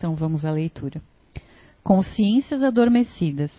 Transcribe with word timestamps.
Então 0.00 0.14
vamos 0.14 0.46
à 0.46 0.50
leitura. 0.50 1.02
Consciências 1.84 2.62
adormecidas. 2.62 3.52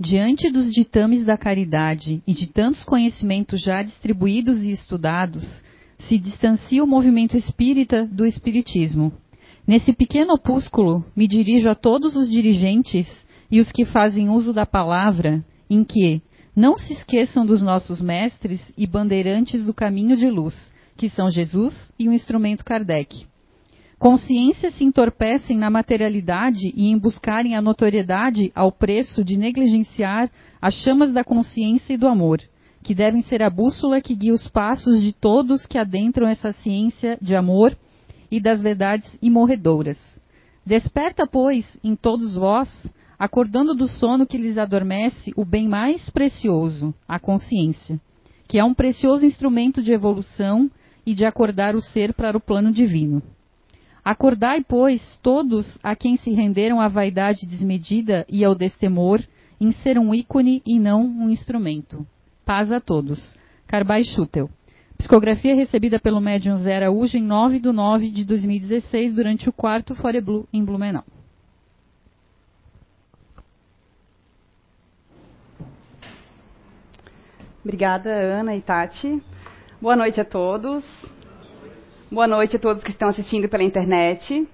Diante 0.00 0.50
dos 0.50 0.72
ditames 0.72 1.22
da 1.22 1.36
caridade 1.36 2.22
e 2.26 2.32
de 2.32 2.46
tantos 2.46 2.82
conhecimentos 2.82 3.60
já 3.62 3.82
distribuídos 3.82 4.62
e 4.62 4.70
estudados, 4.70 5.44
se 5.98 6.16
distancia 6.16 6.82
o 6.82 6.86
movimento 6.86 7.36
espírita 7.36 8.06
do 8.06 8.24
espiritismo. 8.24 9.12
Nesse 9.66 9.92
pequeno 9.92 10.32
opúsculo, 10.32 11.04
me 11.14 11.28
dirijo 11.28 11.68
a 11.68 11.74
todos 11.74 12.16
os 12.16 12.30
dirigentes 12.30 13.06
e 13.50 13.60
os 13.60 13.70
que 13.70 13.84
fazem 13.84 14.30
uso 14.30 14.54
da 14.54 14.64
palavra, 14.64 15.44
em 15.68 15.84
que 15.84 16.22
não 16.56 16.78
se 16.78 16.94
esqueçam 16.94 17.44
dos 17.44 17.60
nossos 17.60 18.00
mestres 18.00 18.72
e 18.78 18.86
bandeirantes 18.86 19.62
do 19.66 19.74
caminho 19.74 20.16
de 20.16 20.30
luz, 20.30 20.72
que 20.96 21.10
são 21.10 21.30
Jesus 21.30 21.92
e 21.98 22.08
o 22.08 22.14
instrumento 22.14 22.64
Kardec. 22.64 23.28
Consciências 24.00 24.76
se 24.76 24.84
entorpecem 24.84 25.58
na 25.58 25.68
materialidade 25.68 26.72
e 26.74 26.88
em 26.88 26.96
buscarem 26.96 27.54
a 27.54 27.60
notoriedade 27.60 28.50
ao 28.54 28.72
preço 28.72 29.22
de 29.22 29.36
negligenciar 29.36 30.30
as 30.58 30.72
chamas 30.76 31.12
da 31.12 31.22
consciência 31.22 31.92
e 31.92 31.98
do 31.98 32.08
amor, 32.08 32.40
que 32.82 32.94
devem 32.94 33.20
ser 33.20 33.42
a 33.42 33.50
bússola 33.50 34.00
que 34.00 34.14
guia 34.14 34.32
os 34.32 34.48
passos 34.48 35.02
de 35.02 35.12
todos 35.12 35.66
que 35.66 35.76
adentram 35.76 36.26
essa 36.26 36.50
ciência 36.50 37.18
de 37.20 37.36
amor 37.36 37.76
e 38.30 38.40
das 38.40 38.62
verdades 38.62 39.18
imorredoras. 39.20 39.98
Desperta, 40.64 41.26
pois, 41.26 41.78
em 41.84 41.94
todos 41.94 42.36
vós, 42.36 42.70
acordando 43.18 43.74
do 43.74 43.86
sono 43.86 44.26
que 44.26 44.38
lhes 44.38 44.56
adormece, 44.56 45.30
o 45.36 45.44
bem 45.44 45.68
mais 45.68 46.08
precioso, 46.08 46.94
a 47.06 47.18
consciência, 47.18 48.00
que 48.48 48.58
é 48.58 48.64
um 48.64 48.72
precioso 48.72 49.26
instrumento 49.26 49.82
de 49.82 49.92
evolução 49.92 50.70
e 51.04 51.14
de 51.14 51.26
acordar 51.26 51.76
o 51.76 51.82
ser 51.82 52.14
para 52.14 52.38
o 52.38 52.40
plano 52.40 52.72
divino. 52.72 53.22
Acordai, 54.04 54.64
pois, 54.66 55.18
todos 55.22 55.78
a 55.82 55.94
quem 55.94 56.16
se 56.16 56.30
renderam 56.30 56.80
à 56.80 56.88
vaidade 56.88 57.46
desmedida 57.46 58.24
e 58.28 58.44
ao 58.44 58.54
destemor, 58.54 59.20
em 59.60 59.72
ser 59.72 59.98
um 59.98 60.14
ícone 60.14 60.62
e 60.66 60.78
não 60.78 61.02
um 61.02 61.28
instrumento. 61.28 62.06
Paz 62.44 62.72
a 62.72 62.80
todos. 62.80 63.36
Carbай 63.66 64.04
Schutel. 64.04 64.48
Psicografia 64.96 65.54
recebida 65.54 65.98
pelo 65.98 66.20
médium 66.20 66.56
Zé 66.58 66.76
Araújo 66.76 67.16
em 67.16 67.22
9 67.22 67.60
de 67.60 67.72
9 67.72 68.10
de 68.10 68.24
2016, 68.24 69.14
durante 69.14 69.48
o 69.48 69.52
quarto 69.52 69.94
Fore 69.94 70.20
Blue 70.20 70.46
em 70.52 70.64
Blumenau. 70.64 71.04
Obrigada, 77.62 78.10
Ana 78.10 78.56
e 78.56 78.60
Tati. 78.62 79.22
Boa 79.80 79.94
noite 79.94 80.20
a 80.20 80.24
todos. 80.24 80.84
Boa 82.12 82.26
noite 82.26 82.56
a 82.56 82.58
todos 82.58 82.82
que 82.82 82.90
estão 82.90 83.08
assistindo 83.08 83.48
pela 83.48 83.62
internet. 83.62 84.44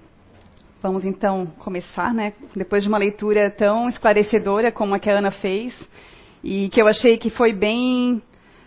Vamos 0.83 1.07
então 1.07 1.47
começar, 1.59 2.13
né? 2.13 2.35
Depois 2.55 2.83
de 2.83 2.89
uma 2.91 2.99
leitura 2.99 3.51
tão 3.51 3.89
esclarecedora 3.89 4.71
como 4.71 4.95
a 4.95 4.99
que 4.99 5.09
a 5.09 5.17
Ana 5.17 5.31
fez 5.31 5.75
e 6.45 6.69
que 6.69 6.79
eu 6.79 6.87
achei 6.87 7.17
que 7.17 7.31
foi 7.31 7.55
bem 7.55 8.21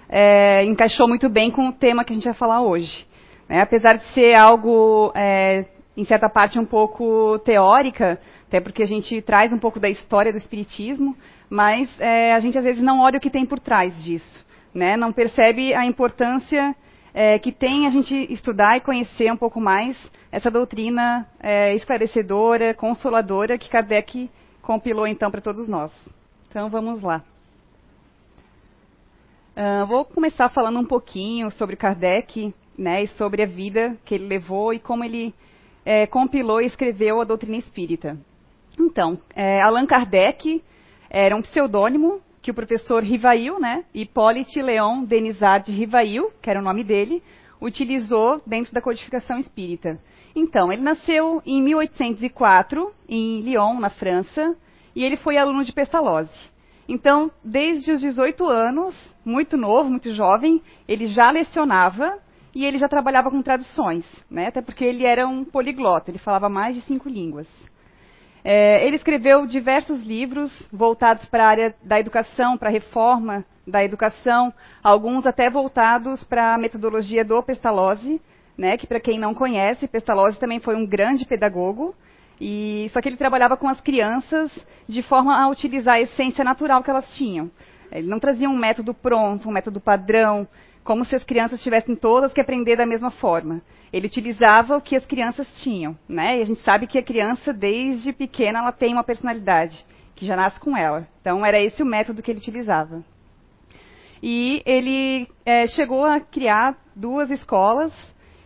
é, 0.10 0.66
encaixou 0.66 1.08
muito 1.08 1.30
bem 1.30 1.52
com 1.52 1.70
o 1.70 1.72
tema 1.72 2.04
que 2.04 2.14
a 2.14 2.16
gente 2.16 2.26
vai 2.26 2.34
falar 2.34 2.64
hoje. 2.64 3.06
Né? 3.48 3.62
Apesar 3.62 3.94
de 3.94 4.04
ser 4.06 4.34
algo 4.34 5.12
é, 5.16 5.66
em 5.96 6.04
certa 6.04 6.28
parte 6.28 6.58
um 6.58 6.66
pouco 6.66 7.38
teórica, 7.46 8.20
até 8.48 8.60
porque 8.60 8.82
a 8.82 8.88
gente 8.88 9.22
traz 9.22 9.54
um 9.54 9.60
pouco 9.60 9.80
da 9.80 9.88
história 9.88 10.32
do 10.32 10.40
espiritismo, 10.40 11.16
mas 11.48 11.88
é, 12.00 12.34
a 12.34 12.40
gente 12.40 12.58
às 12.58 12.64
vezes 12.64 12.82
não 12.82 13.02
olha 13.02 13.20
o 13.20 13.22
que 13.22 13.30
tem 13.30 13.46
por 13.46 13.60
trás 13.60 14.04
disso, 14.04 14.44
né? 14.74 14.98
Não 14.98 15.14
percebe 15.14 15.76
a 15.76 15.86
importância 15.86 16.76
é, 17.14 17.40
que 17.40 17.52
tem 17.52 17.88
a 17.88 17.90
gente 17.90 18.16
estudar 18.32 18.78
e 18.78 18.82
conhecer 18.82 19.32
um 19.32 19.38
pouco 19.38 19.60
mais 19.60 19.98
essa 20.32 20.52
doutrina 20.52 21.28
é, 21.40 21.74
esclarecedora, 21.76 22.74
consoladora 22.74 23.58
que 23.58 23.70
Kardec 23.70 24.30
compilou 24.62 25.08
então 25.08 25.32
para 25.32 25.42
todos 25.42 25.68
nós. 25.68 25.92
Então 26.50 26.70
vamos 26.70 27.02
lá. 27.02 27.24
Uh, 29.58 29.86
vou 29.88 30.06
começar 30.06 30.48
falando 30.50 30.80
um 30.80 30.86
pouquinho 30.86 31.52
sobre 31.52 31.76
Kardec 31.76 32.54
né, 32.78 33.04
e 33.04 33.08
sobre 33.08 33.44
a 33.44 33.46
vida 33.46 33.98
que 34.06 34.16
ele 34.16 34.26
levou 34.26 34.74
e 34.74 34.80
como 34.80 35.04
ele 35.04 35.34
é, 35.86 36.08
compilou 36.08 36.62
e 36.62 36.66
escreveu 36.66 37.20
a 37.20 37.26
doutrina 37.26 37.58
espírita. 37.58 38.18
Então, 38.80 39.20
é, 39.36 39.62
Allan 39.62 39.86
Kardec 39.86 40.64
era 41.10 41.36
um 41.36 41.42
pseudônimo 41.42 42.22
que 42.42 42.52
o 42.52 42.54
professor 42.54 43.04
Rivail, 43.04 43.60
né, 43.60 43.84
Hippolyte 43.94 44.62
Leon 44.62 45.04
Denisard 45.04 45.66
de 45.66 45.78
Rivail, 45.78 46.32
que 46.42 46.50
era 46.50 46.60
o 46.60 46.64
nome 46.64 46.84
dele, 46.84 47.22
utilizou 47.62 48.42
dentro 48.46 48.74
da 48.74 48.82
codificação 48.82 49.38
espírita. 49.40 50.00
Então, 50.36 50.72
ele 50.72 50.82
nasceu 50.82 51.42
em 51.46 51.62
1804, 51.62 52.94
em 53.08 53.42
Lyon, 53.42 53.80
na 53.80 53.90
França, 53.90 54.56
e 54.96 55.04
ele 55.04 55.18
foi 55.18 55.38
aluno 55.38 55.66
de 55.66 55.74
Pestalozzi. 55.74 56.52
Então, 56.88 57.30
desde 57.44 57.92
os 57.92 58.02
18 58.02 58.48
anos, 58.48 59.16
muito 59.24 59.56
novo, 59.58 59.90
muito 59.90 60.12
jovem, 60.12 60.62
ele 60.88 61.08
já 61.08 61.30
lecionava 61.30 62.18
e 62.56 62.66
ele 62.66 62.80
já 62.80 62.88
trabalhava 62.88 63.30
com 63.30 63.42
traduções, 63.44 64.06
né? 64.30 64.48
até 64.48 64.62
porque 64.62 64.84
ele 64.84 65.06
era 65.06 65.28
um 65.28 65.46
poliglota, 65.46 66.10
ele 66.10 66.18
falava 66.18 66.50
mais 66.50 66.76
de 66.76 66.82
cinco 66.82 67.08
línguas. 67.08 67.48
É, 68.44 68.86
ele 68.86 68.96
escreveu 68.96 69.46
diversos 69.46 70.02
livros 70.04 70.52
voltados 70.72 71.26
para 71.26 71.44
a 71.44 71.48
área 71.48 71.76
da 71.84 72.00
educação, 72.00 72.58
para 72.58 72.70
a 72.70 72.72
reforma 72.72 73.46
da 73.68 73.84
educação, 73.84 74.54
alguns 74.84 75.26
até 75.26 75.50
voltados 75.50 76.24
para 76.24 76.56
a 76.56 76.58
metodologia 76.58 77.24
do 77.24 77.42
Pestalozzi, 77.44 78.22
né, 78.58 78.78
que 78.78 78.88
para 78.88 79.00
quem 79.00 79.20
não 79.20 79.34
conhece, 79.34 79.88
Pestalozzi 79.88 80.40
também 80.40 80.60
foi 80.60 80.76
um 80.76 80.86
grande 80.86 81.26
pedagogo, 81.26 81.94
e 82.42 82.90
só 82.92 83.02
que 83.02 83.10
ele 83.10 83.18
trabalhava 83.18 83.58
com 83.58 83.68
as 83.68 83.80
crianças 83.82 84.52
de 84.88 85.02
forma 85.02 85.38
a 85.38 85.48
utilizar 85.50 85.96
a 85.96 86.02
essência 86.02 86.44
natural 86.44 86.82
que 86.82 86.90
elas 86.90 87.14
tinham. 87.16 87.52
Ele 87.92 88.08
não 88.08 88.20
trazia 88.20 88.50
um 88.50 88.58
método 88.58 88.94
pronto, 88.94 89.50
um 89.50 89.52
método 89.52 89.80
padrão, 89.80 90.48
como 90.84 91.06
se 91.06 91.16
as 91.16 91.24
crianças 91.24 91.62
tivessem 91.62 91.96
todas 91.96 92.34
que 92.34 92.42
aprender 92.42 92.76
da 92.76 92.86
mesma 92.86 93.12
forma. 93.12 93.62
Ele 93.92 94.08
utilizava 94.08 94.78
o 94.78 94.82
que 94.82 94.96
as 94.96 95.06
crianças 95.06 95.48
tinham, 95.62 95.98
né? 96.08 96.38
E 96.38 96.42
a 96.42 96.46
gente 96.46 96.62
sabe 96.62 96.88
que 96.88 96.98
a 96.98 97.04
criança, 97.04 97.52
desde 97.52 98.14
pequena, 98.14 98.60
ela 98.60 98.72
tem 98.72 98.94
uma 98.94 99.04
personalidade 99.04 99.86
que 100.16 100.26
já 100.26 100.36
nasce 100.36 100.60
com 100.60 100.76
ela. 100.76 101.08
Então, 101.22 101.46
era 101.46 101.60
esse 101.60 101.82
o 101.82 101.86
método 101.86 102.22
que 102.22 102.30
ele 102.32 102.40
utilizava. 102.40 103.04
E 104.22 104.62
ele 104.66 105.28
é, 105.46 105.66
chegou 105.68 106.06
a 106.06 106.20
criar 106.20 106.78
duas 106.96 107.32
escolas 107.32 107.94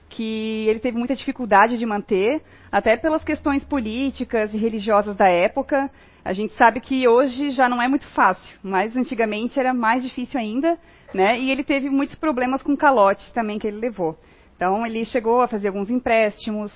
que 0.09 0.67
ele 0.67 0.79
teve 0.79 0.97
muita 0.97 1.15
dificuldade 1.15 1.77
de 1.77 1.85
manter, 1.85 2.41
até 2.71 2.95
pelas 2.95 3.23
questões 3.23 3.63
políticas 3.65 4.53
e 4.53 4.57
religiosas 4.57 5.15
da 5.15 5.27
época. 5.27 5.89
A 6.23 6.31
gente 6.31 6.53
sabe 6.53 6.79
que 6.79 7.07
hoje 7.07 7.49
já 7.49 7.67
não 7.67 7.81
é 7.81 7.87
muito 7.87 8.07
fácil, 8.09 8.57
mas 8.61 8.95
antigamente 8.95 9.59
era 9.59 9.73
mais 9.73 10.03
difícil 10.03 10.39
ainda, 10.39 10.77
né? 11.13 11.39
E 11.39 11.51
ele 11.51 11.63
teve 11.63 11.89
muitos 11.89 12.15
problemas 12.15 12.61
com 12.63 12.75
calotes 12.75 13.29
também 13.31 13.59
que 13.59 13.67
ele 13.67 13.79
levou. 13.79 14.17
Então 14.55 14.85
ele 14.85 15.05
chegou 15.05 15.41
a 15.41 15.47
fazer 15.47 15.67
alguns 15.67 15.89
empréstimos 15.89 16.73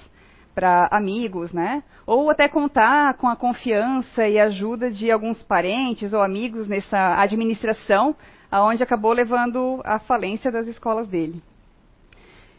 para 0.54 0.88
amigos, 0.92 1.52
né? 1.52 1.84
Ou 2.06 2.30
até 2.30 2.48
contar 2.48 3.14
com 3.16 3.28
a 3.28 3.36
confiança 3.36 4.28
e 4.28 4.40
ajuda 4.40 4.90
de 4.90 5.12
alguns 5.12 5.44
parentes 5.44 6.14
ou 6.14 6.22
amigos 6.22 6.68
nessa 6.68 7.22
administração, 7.22 8.16
aonde 8.50 8.82
acabou 8.82 9.12
levando 9.12 9.82
à 9.84 10.00
falência 10.00 10.52
das 10.52 10.68
escolas 10.68 11.08
dele. 11.08 11.42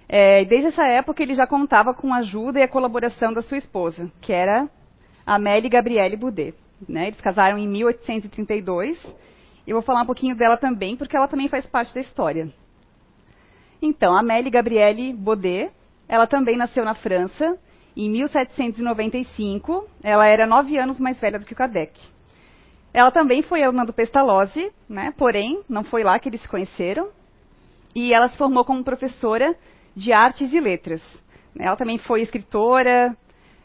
É, 0.08 0.44
desde 0.44 0.68
essa 0.68 0.86
época 0.86 1.22
ele 1.22 1.34
já 1.34 1.46
contava 1.46 1.92
com 1.92 2.14
a 2.14 2.18
ajuda 2.18 2.60
e 2.60 2.62
a 2.62 2.68
colaboração 2.68 3.32
da 3.32 3.42
sua 3.42 3.58
esposa, 3.58 4.10
que 4.20 4.32
era 4.32 4.68
Amélie 5.26 5.68
Gabrielle 5.68 6.16
Boudet. 6.16 6.54
Né? 6.88 7.08
Eles 7.08 7.20
casaram 7.20 7.58
em 7.58 7.66
1832. 7.66 9.16
Eu 9.68 9.74
vou 9.74 9.82
falar 9.82 10.00
um 10.00 10.06
pouquinho 10.06 10.34
dela 10.34 10.56
também, 10.56 10.96
porque 10.96 11.14
ela 11.14 11.28
também 11.28 11.46
faz 11.46 11.66
parte 11.66 11.92
da 11.94 12.00
história. 12.00 12.50
Então, 13.82 14.16
Amélie 14.16 14.50
Gabrielle 14.50 15.12
Baudet, 15.12 15.70
ela 16.08 16.26
também 16.26 16.56
nasceu 16.56 16.86
na 16.86 16.94
França, 16.94 17.58
em 17.94 18.08
1795. 18.08 19.86
Ela 20.02 20.26
era 20.26 20.46
nove 20.46 20.78
anos 20.78 20.98
mais 20.98 21.20
velha 21.20 21.38
do 21.38 21.44
que 21.44 21.52
o 21.52 21.56
Kardec. 21.56 22.00
Ela 22.94 23.10
também 23.10 23.42
foi 23.42 23.62
aluna 23.62 23.84
do 23.84 23.92
Pestalozzi, 23.92 24.72
né? 24.88 25.12
porém, 25.18 25.62
não 25.68 25.84
foi 25.84 26.02
lá 26.02 26.18
que 26.18 26.30
eles 26.30 26.40
se 26.40 26.48
conheceram. 26.48 27.10
E 27.94 28.14
ela 28.14 28.30
se 28.30 28.38
formou 28.38 28.64
como 28.64 28.82
professora 28.82 29.54
de 29.94 30.14
artes 30.14 30.50
e 30.50 30.60
letras. 30.60 31.02
Ela 31.58 31.76
também 31.76 31.98
foi 31.98 32.22
escritora, 32.22 33.14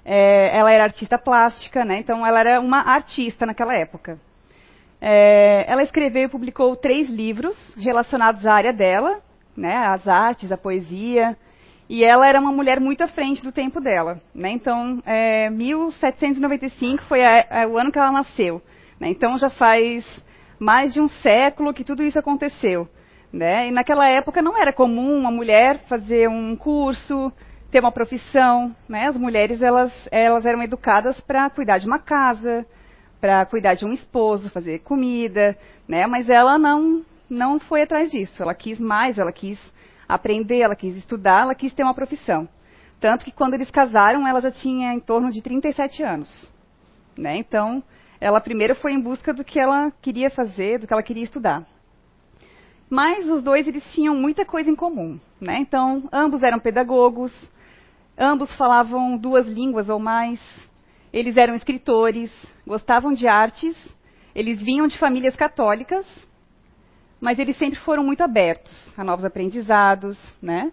é, 0.04 0.57
ela 0.57 0.69
era 0.69 0.83
artista 0.83 1.18
plástica, 1.18 1.86
né? 1.86 2.00
então 2.00 2.27
ela 2.27 2.42
era 2.42 2.60
uma 2.60 2.80
artista 2.80 3.45
naquela 3.45 3.74
época. 3.74 4.19
É, 5.05 5.65
ela 5.67 5.83
escreveu 5.83 6.23
e 6.23 6.29
publicou 6.29 6.77
três 6.77 7.09
livros 7.09 7.57
relacionados 7.75 8.45
à 8.45 8.53
área 8.53 8.71
dela, 8.71 9.19
né? 9.55 9.75
as 9.75 10.07
artes, 10.07 10.50
a 10.50 10.57
poesia, 10.57 11.38
e 11.89 12.05
ela 12.05 12.25
era 12.25 12.39
uma 12.39 12.53
mulher 12.53 12.79
muito 12.79 13.03
à 13.03 13.07
frente 13.09 13.44
do 13.44 13.51
tempo 13.51 13.81
dela. 13.81 14.21
Né? 14.33 14.51
Então, 14.51 15.03
é, 15.05 15.50
1795 15.50 17.03
foi 17.03 17.21
a, 17.21 17.63
a, 17.63 17.67
o 17.67 17.77
ano 17.77 17.91
que 17.91 18.00
ela 18.00 18.13
nasceu. 18.13 18.61
Né? 18.97 19.09
Então, 19.09 19.38
já 19.38 19.50
faz 19.50 20.05
mais 20.57 20.94
de 20.94 21.01
um 21.01 21.09
século 21.09 21.73
que 21.73 21.83
tudo 21.83 22.01
isso 22.01 22.17
aconteceu. 22.17 22.88
Né? 23.29 23.67
E 23.67 23.71
naquela 23.71 24.07
época 24.07 24.41
não 24.41 24.57
era 24.57 24.71
comum 24.71 25.19
uma 25.19 25.31
mulher 25.31 25.79
fazer 25.89 26.29
um 26.29 26.55
curso, 26.55 27.29
ter 27.69 27.81
uma 27.81 27.91
profissão, 27.91 28.73
né? 28.88 29.07
As 29.07 29.17
mulheres 29.17 29.61
elas, 29.61 29.91
elas 30.11 30.45
eram 30.45 30.61
educadas 30.61 31.19
para 31.19 31.50
cuidar 31.50 31.79
de 31.79 31.88
uma 31.88 31.97
casa, 31.97 32.65
para 33.24 33.46
cuidar 33.46 33.75
de 33.75 33.86
um 33.86 33.94
esposo, 33.94 34.50
fazer 34.50 34.80
comida, 34.80 35.58
né? 35.88 36.06
Mas 36.06 36.30
ela 36.30 36.58
não 36.58 37.02
não 37.30 37.58
foi 37.58 37.84
atrás 37.84 38.12
disso. 38.12 38.44
Ela 38.44 38.54
quis 38.54 38.78
mais, 38.78 39.18
ela 39.18 39.31
quis 39.31 39.58
aprender, 40.10 40.60
ela 40.60 40.75
quis 40.75 40.98
estudar, 40.98 41.44
ela 41.44 41.56
quis 41.56 41.74
ter 41.74 41.84
uma 41.84 41.94
profissão. 41.94 42.50
Tanto 43.00 43.24
que 43.24 43.31
quando 43.31 43.54
eles 43.54 43.72
casaram, 43.72 44.28
ela 44.28 44.42
já 44.42 44.52
tinha 44.52 44.94
em 44.94 45.00
torno 45.00 45.31
de 45.31 45.42
37 45.42 46.04
anos, 46.04 46.52
né? 47.18 47.38
Então, 47.38 47.81
ela 48.20 48.42
primeiro 48.42 48.75
foi 48.75 48.92
em 48.92 49.00
busca 49.00 49.34
do 49.34 49.42
que 49.42 49.58
ela 49.58 49.90
queria 50.02 50.30
fazer, 50.30 50.80
do 50.80 50.86
que 50.86 50.92
ela 50.92 51.02
queria 51.02 51.24
estudar. 51.24 51.66
Mas 52.90 53.25
os 53.30 53.42
dois 53.42 53.66
eles 53.66 53.90
tinham 53.94 54.14
muita 54.14 54.44
coisa 54.44 54.70
em 54.70 54.75
comum, 54.75 55.18
né? 55.40 55.60
Então, 55.60 56.10
ambos 56.12 56.44
eram 56.44 56.60
pedagogos, 56.60 57.34
Ambos 58.18 58.56
falavam 58.56 59.18
duas 59.18 59.48
línguas 59.48 59.90
ou 59.90 59.98
mais. 60.00 60.40
Eles 61.13 61.38
eram 61.38 61.54
escritores, 61.54 62.31
gostavam 62.65 63.13
de 63.13 63.27
artes. 63.27 63.77
Eles 64.33 64.60
vinham 64.60 64.88
de 64.88 64.98
famílias 64.98 65.36
católicas, 65.36 66.07
mas 67.21 67.38
eles 67.38 67.56
sempre 67.57 67.80
foram 67.80 68.04
muito 68.04 68.24
abertos 68.24 68.74
a 68.98 69.04
novos 69.04 69.24
aprendizados, 69.24 70.19
né? 70.42 70.71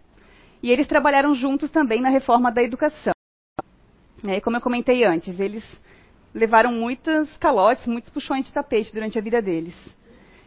E 0.62 0.70
eles 0.70 0.86
trabalharam 0.86 1.34
juntos 1.34 1.70
também 1.70 2.00
na 2.00 2.08
reforma 2.08 2.50
da 2.50 2.62
educação. 2.62 3.12
E 4.24 4.40
como 4.40 4.56
eu 4.56 4.60
comentei 4.62 5.04
antes, 5.04 5.38
eles 5.38 5.64
levaram 6.34 6.72
muitas 6.72 7.36
calotes, 7.36 7.86
muitos 7.86 8.08
puxões 8.10 8.46
de 8.46 8.52
tapete 8.52 8.92
durante 8.92 9.18
a 9.18 9.22
vida 9.22 9.42
deles. 9.42 9.74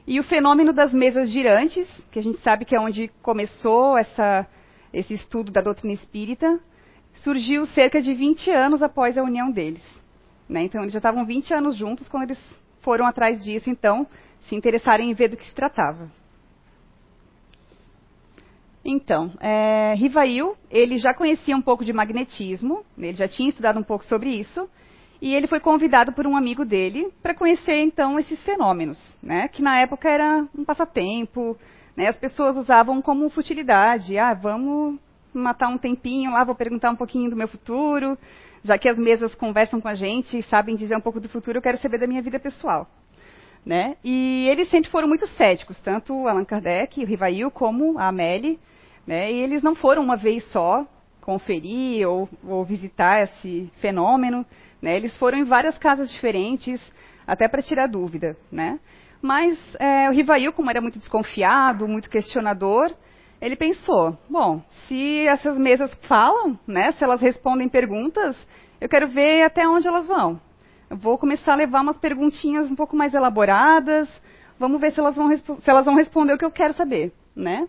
E 0.07 0.19
o 0.19 0.24
fenômeno 0.24 0.74
das 0.74 0.92
mesas 0.92 1.30
girantes, 1.30 1.88
que 2.12 2.19
a 2.19 2.24
gente 2.24 2.40
sabe 2.40 2.66
que 2.66 2.75
é 2.75 2.80
onde 2.80 3.10
começou 3.22 3.98
essa, 3.98 4.48
esse 4.92 5.13
estudo 5.13 5.51
da 5.51 5.62
doutrina 5.62 5.94
espírita, 5.94 6.60
surgiu 7.21 7.65
cerca 7.68 8.01
de 8.01 8.13
20 8.13 8.50
anos 8.51 8.83
após 8.83 9.18
a 9.18 9.24
união 9.24 9.51
deles. 9.51 9.83
Né? 10.48 10.63
Então, 10.63 10.81
eles 10.81 10.94
já 10.94 11.00
estavam 11.00 11.25
20 11.25 11.54
anos 11.54 11.75
juntos 11.75 12.07
quando 12.07 12.24
eles 12.24 12.39
foram 12.81 13.06
atrás 13.06 13.44
disso, 13.44 13.69
então, 13.69 14.06
se 14.42 14.56
interessaram 14.56 15.04
em 15.04 15.13
ver 15.13 15.30
do 15.30 15.38
que 15.38 15.45
se 15.45 15.56
tratava. 15.56 16.12
Então, 18.86 19.31
é, 19.39 19.94
Rivail, 19.95 20.57
ele 20.69 20.98
já 20.98 21.13
conhecia 21.13 21.56
um 21.56 21.62
pouco 21.62 21.86
de 21.86 21.94
magnetismo, 21.94 22.83
ele 22.98 23.13
já 23.13 23.27
tinha 23.27 23.48
estudado 23.48 23.80
um 23.80 23.83
pouco 23.83 24.04
sobre 24.04 24.30
isso, 24.30 24.69
e 25.21 25.33
ele 25.33 25.48
foi 25.48 25.62
convidado 25.62 26.12
por 26.12 26.27
um 26.27 26.36
amigo 26.36 26.66
dele 26.66 27.09
para 27.21 27.33
conhecer, 27.33 27.77
então, 27.77 28.19
esses 28.19 28.44
fenômenos, 28.44 29.00
né, 29.21 29.48
que 29.48 29.62
na 29.62 29.80
época 29.80 30.09
era 30.09 30.45
um 30.54 30.66
passatempo, 30.66 31.57
né, 31.95 32.07
as 32.07 32.18
pessoas 32.18 32.57
usavam 32.57 33.01
como 33.01 33.30
futilidade, 33.30 34.18
ah, 34.18 34.33
vamos 34.33 35.00
matar 35.33 35.68
um 35.68 35.77
tempinho 35.77 36.31
lá, 36.31 36.44
vou 36.44 36.56
perguntar 36.56 36.91
um 36.91 36.95
pouquinho 36.95 37.30
do 37.30 37.35
meu 37.35 37.47
futuro. 37.47 38.18
Já 38.63 38.77
que 38.77 38.88
as 38.88 38.97
mesas 38.97 39.35
conversam 39.35 39.81
com 39.81 39.88
a 39.88 39.94
gente 39.94 40.38
e 40.38 40.44
sabem 40.44 40.75
dizer 40.75 40.95
um 40.95 41.01
pouco 41.01 41.19
do 41.19 41.27
futuro, 41.27 41.57
eu 41.57 41.62
quero 41.62 41.77
saber 41.77 41.97
da 41.97 42.07
minha 42.07 42.21
vida 42.21 42.39
pessoal. 42.39 42.88
Né? 43.65 43.97
E 44.03 44.47
eles 44.50 44.69
sempre 44.69 44.89
foram 44.89 45.07
muito 45.07 45.27
céticos, 45.27 45.77
tanto 45.80 46.27
Allan 46.27 46.45
Kardec, 46.45 47.01
o 47.01 47.06
Rivail, 47.06 47.51
como 47.51 47.97
a 47.97 48.07
Amélie. 48.07 48.59
Né? 49.06 49.31
E 49.31 49.39
eles 49.39 49.62
não 49.62 49.75
foram 49.75 50.01
uma 50.01 50.15
vez 50.15 50.44
só 50.51 50.85
conferir 51.21 52.07
ou, 52.07 52.30
ou 52.45 52.63
visitar 52.63 53.24
esse 53.24 53.71
fenômeno. 53.81 54.45
Né? 54.81 54.95
Eles 54.95 55.18
foram 55.18 55.38
em 55.38 55.44
várias 55.44 55.77
casas 55.77 56.12
diferentes, 56.12 56.81
até 57.25 57.47
para 57.47 57.62
tirar 57.62 57.88
dúvida. 57.88 58.38
Né? 58.51 58.80
Mas 59.21 59.57
é, 59.80 60.09
o 60.09 60.13
Rivail, 60.13 60.51
como 60.51 60.69
era 60.69 60.81
muito 60.81 61.00
desconfiado, 61.00 61.88
muito 61.88 62.09
questionador, 62.09 62.94
ele 63.44 63.57
pensou: 63.57 64.18
bom, 64.30 64.62
se 64.88 65.28
essas 65.28 65.57
mesas 65.57 65.94
falam, 66.07 66.57
né, 66.66 66.94
se 66.94 67.04
elas 67.04 67.22
respondem 67.22 67.68
perguntas, 67.68 68.38
eu 68.80 68.88
quero 68.88 69.07
ver 69.07 69.44
até 69.44 69.68
onde 69.68 69.86
elas 69.86 70.07
vão. 70.07 70.40
Eu 70.90 70.95
vou 70.95 71.18
começar 71.18 71.54
a 71.54 71.57
levar 71.57 71.81
umas 71.81 71.98
perguntinhas 71.98 72.72
um 72.72 72.75
pouco 72.75 72.95
mais 72.95 73.13
elaboradas. 73.13 74.10
Vamos 74.57 74.80
ver 74.80 74.92
se 74.92 75.00
elas 75.00 75.16
vão, 75.16 75.36
se 75.36 75.69
elas 75.69 75.86
vão 75.86 75.95
responder 75.95 76.34
o 76.34 76.38
que 76.38 76.45
eu 76.45 76.51
quero 76.51 76.74
saber, 76.74 77.12
né? 77.36 77.68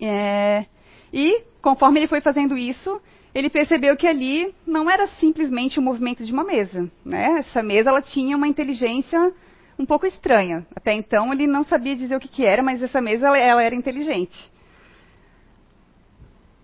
É, 0.00 0.66
e 1.12 1.42
conforme 1.60 1.98
ele 1.98 2.08
foi 2.08 2.20
fazendo 2.20 2.56
isso, 2.56 3.00
ele 3.34 3.50
percebeu 3.50 3.96
que 3.96 4.06
ali 4.06 4.54
não 4.64 4.88
era 4.88 5.08
simplesmente 5.18 5.80
o 5.80 5.82
movimento 5.82 6.24
de 6.24 6.32
uma 6.32 6.44
mesa, 6.44 6.88
né? 7.04 7.38
Essa 7.38 7.62
mesa 7.62 7.90
ela 7.90 8.02
tinha 8.02 8.36
uma 8.36 8.46
inteligência 8.46 9.32
um 9.76 9.86
pouco 9.86 10.06
estranha. 10.06 10.64
Até 10.76 10.92
então 10.92 11.32
ele 11.32 11.46
não 11.48 11.64
sabia 11.64 11.96
dizer 11.96 12.14
o 12.14 12.20
que, 12.20 12.28
que 12.28 12.44
era, 12.44 12.62
mas 12.62 12.80
essa 12.80 13.00
mesa 13.00 13.26
ela, 13.26 13.38
ela 13.38 13.62
era 13.64 13.74
inteligente. 13.74 14.52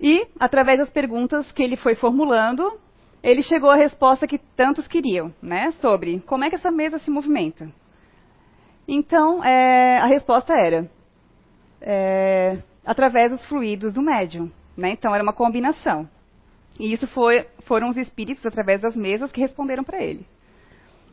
E, 0.00 0.26
através 0.38 0.78
das 0.78 0.90
perguntas 0.90 1.50
que 1.52 1.62
ele 1.62 1.76
foi 1.76 1.94
formulando, 1.94 2.78
ele 3.22 3.42
chegou 3.42 3.70
à 3.70 3.74
resposta 3.74 4.26
que 4.26 4.38
tantos 4.38 4.86
queriam, 4.86 5.32
né? 5.42 5.72
Sobre 5.72 6.20
como 6.20 6.44
é 6.44 6.48
que 6.48 6.54
essa 6.54 6.70
mesa 6.70 6.98
se 6.98 7.10
movimenta. 7.10 7.68
Então, 8.86 9.42
é, 9.44 9.98
a 9.98 10.06
resposta 10.06 10.54
era 10.54 10.88
é, 11.80 12.58
através 12.84 13.30
dos 13.30 13.44
fluidos 13.46 13.92
do 13.92 14.00
médium. 14.00 14.50
Né? 14.76 14.92
Então, 14.92 15.14
era 15.14 15.22
uma 15.22 15.32
combinação. 15.32 16.08
E 16.78 16.92
isso 16.92 17.06
foi, 17.08 17.46
foram 17.64 17.88
os 17.88 17.96
espíritos, 17.96 18.46
através 18.46 18.80
das 18.80 18.94
mesas, 18.94 19.32
que 19.32 19.40
responderam 19.40 19.82
para 19.82 20.02
ele. 20.02 20.24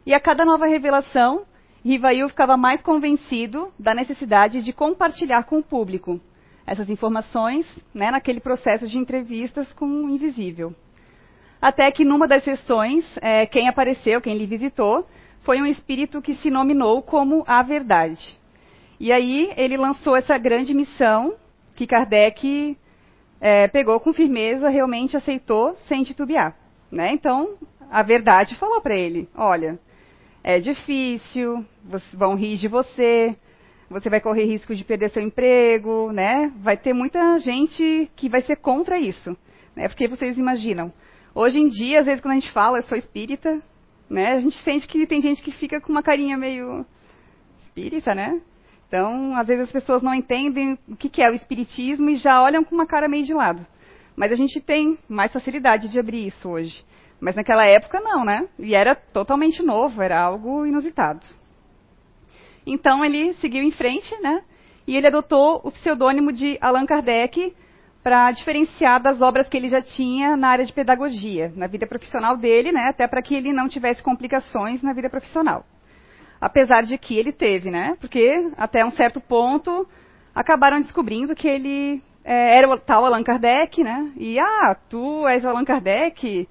E 0.06 0.14
a 0.14 0.20
cada 0.20 0.46
nova 0.46 0.68
revelação, 0.68 1.44
Rivail 1.84 2.30
ficava 2.30 2.56
mais 2.56 2.82
convencido 2.82 3.74
da 3.78 3.96
necessidade 3.96 4.62
de 4.62 4.72
compartilhar 4.72 5.44
com 5.46 5.58
o 5.58 5.64
público 5.64 6.22
essas 6.66 6.90
informações 6.90 7.66
né, 7.94 8.12
naquele 8.12 8.40
processo 8.40 8.88
de 8.88 8.98
entrevistas 8.98 9.72
com 9.74 9.86
o 9.86 10.10
invisível. 10.10 10.74
Até 11.62 11.92
que 11.92 12.04
numa 12.04 12.28
das 12.28 12.44
sessões, 12.44 13.06
é, 13.22 13.46
quem 13.46 13.68
apareceu, 13.68 14.22
quem 14.22 14.38
lhe 14.38 14.46
visitou, 14.46 15.08
foi 15.42 15.62
um 15.62 15.66
espírito 15.66 16.22
que 16.22 16.34
se 16.36 16.50
nominou 16.50 17.02
como 17.02 17.44
a 17.48 17.62
Verdade. 17.62 18.40
E 19.00 19.12
aí 19.12 19.52
ele 19.56 19.78
lançou 19.78 20.16
essa 20.16 20.38
grande 20.38 20.74
missão 20.74 21.36
que 21.76 21.86
Kardec 21.86 22.78
é, 23.40 23.68
pegou 23.68 24.00
com 24.00 24.14
firmeza, 24.14 24.70
realmente 24.70 25.16
aceitou 25.16 25.76
sem 25.88 26.04
titubear. 26.04 26.56
Né? 26.92 27.12
Então, 27.12 27.56
a 27.92 28.02
Verdade 28.02 28.56
falou 28.56 28.82
para 28.82 28.96
ele: 28.96 29.30
olha, 29.36 29.80
é 30.44 30.60
difícil, 30.60 31.66
vão 32.14 32.36
rir 32.36 32.58
de 32.58 32.68
você, 32.68 33.36
você 33.90 34.10
vai 34.10 34.20
correr 34.20 34.46
risco 34.46 34.76
de 34.76 34.84
perder 34.84 35.10
seu 35.10 35.22
emprego, 35.22 36.12
né? 36.12 36.52
Vai 36.58 36.78
ter 36.78 36.94
muita 36.94 37.38
gente 37.40 38.10
que 38.16 38.28
vai 38.28 38.42
ser 38.42 38.58
contra 38.58 39.00
isso, 39.00 39.38
né? 39.76 39.88
Porque 39.88 40.08
vocês 40.08 40.38
imaginam, 40.38 40.92
hoje 41.34 41.60
em 41.60 41.70
dia, 41.70 42.00
às 42.00 42.06
vezes 42.06 42.22
quando 42.22 42.34
a 42.34 42.40
gente 42.40 42.52
fala, 42.52 42.80
eu 42.80 42.84
sou 42.84 42.98
espírita, 42.98 43.62
né? 44.10 44.34
A 44.34 44.40
gente 44.40 44.58
sente 44.64 44.88
que 44.88 45.06
tem 45.06 45.22
gente 45.22 45.42
que 45.42 45.52
fica 45.52 45.80
com 45.80 45.92
uma 45.92 46.04
carinha 46.04 46.38
meio 46.38 46.86
espírita, 47.64 48.16
né? 48.16 48.42
Então, 48.88 49.36
às 49.36 49.48
vezes 49.48 49.66
as 49.66 49.72
pessoas 49.72 50.02
não 50.02 50.14
entendem 50.14 50.78
o 50.88 50.96
que 50.96 51.22
é 51.22 51.30
o 51.30 51.34
espiritismo 51.34 52.10
e 52.10 52.16
já 52.16 52.42
olham 52.42 52.64
com 52.64 52.74
uma 52.74 52.86
cara 52.86 53.08
meio 53.08 53.26
de 53.26 53.34
lado. 53.34 53.66
Mas 54.16 54.32
a 54.32 54.36
gente 54.36 54.62
tem 54.62 54.98
mais 55.10 55.34
facilidade 55.34 55.90
de 55.90 56.00
abrir 56.00 56.26
isso 56.26 56.50
hoje. 56.50 56.86
Mas 57.20 57.36
naquela 57.36 57.66
época 57.66 58.00
não, 58.00 58.24
né? 58.24 58.48
E 58.58 58.74
era 58.76 58.96
totalmente 58.96 59.62
novo, 59.62 60.02
era 60.02 60.22
algo 60.22 60.66
inusitado. 60.66 61.26
Então 62.66 63.04
ele 63.06 63.34
seguiu 63.36 63.64
em 63.64 63.72
frente, 63.72 64.16
né? 64.22 64.42
E 64.88 64.96
ele 64.96 65.08
adotou 65.08 65.62
o 65.64 65.72
pseudônimo 65.72 66.32
de 66.32 66.58
Allan 66.62 66.86
Kardec 66.86 67.54
para 68.04 68.32
diferenciar 68.32 69.02
das 69.02 69.20
obras 69.20 69.50
que 69.50 69.58
ele 69.58 69.68
já 69.68 69.82
tinha 69.82 70.38
na 70.38 70.50
área 70.50 70.66
de 70.66 70.72
pedagogia, 70.72 71.52
na 71.56 71.66
vida 71.66 71.88
profissional 71.88 72.38
dele, 72.38 72.72
né? 72.72 72.90
Até 72.90 73.08
para 73.08 73.22
que 73.22 73.34
ele 73.34 73.52
não 73.52 73.68
tivesse 73.68 74.04
complicações 74.04 74.84
na 74.84 74.94
vida 74.94 75.10
profissional. 75.10 75.66
Apesar 76.40 76.84
de 76.84 76.98
que 76.98 77.18
ele 77.18 77.32
teve, 77.32 77.72
né? 77.72 77.98
Porque 78.00 78.52
até 78.58 78.86
um 78.86 78.92
certo 78.92 79.20
ponto 79.20 79.88
acabaram 80.36 80.80
descobrindo 80.80 81.34
que 81.34 81.48
ele 81.48 82.00
é, 82.24 82.58
era 82.58 82.70
o 82.70 82.78
tal 82.78 83.06
Allan 83.06 83.24
Kardec, 83.24 83.84
né? 83.84 84.12
E 84.18 84.40
ah, 84.40 84.76
tu 84.88 85.28
és 85.28 85.44
Allan 85.44 85.66
Kardec, 85.66 86.48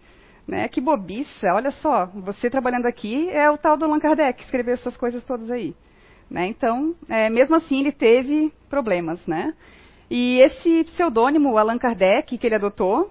né? 0.48 0.66
Que 0.66 0.80
bobiça, 0.80 1.46
olha 1.52 1.70
só, 1.70 2.06
você 2.06 2.50
trabalhando 2.50 2.86
aqui 2.86 3.28
é 3.30 3.48
o 3.48 3.56
tal 3.56 3.76
do 3.76 3.84
Allan 3.84 4.00
Kardec 4.00 4.38
que 4.38 4.44
escreveu 4.44 4.74
essas 4.74 4.96
coisas 4.96 5.22
todas 5.22 5.50
aí. 5.52 5.72
Né? 6.30 6.48
Então, 6.48 6.94
é, 7.08 7.28
mesmo 7.30 7.54
assim, 7.54 7.80
ele 7.80 7.92
teve 7.92 8.52
problemas. 8.68 9.24
Né? 9.26 9.54
E 10.10 10.40
esse 10.40 10.84
pseudônimo, 10.84 11.56
Allan 11.56 11.78
Kardec, 11.78 12.36
que 12.36 12.46
ele 12.46 12.56
adotou, 12.56 13.10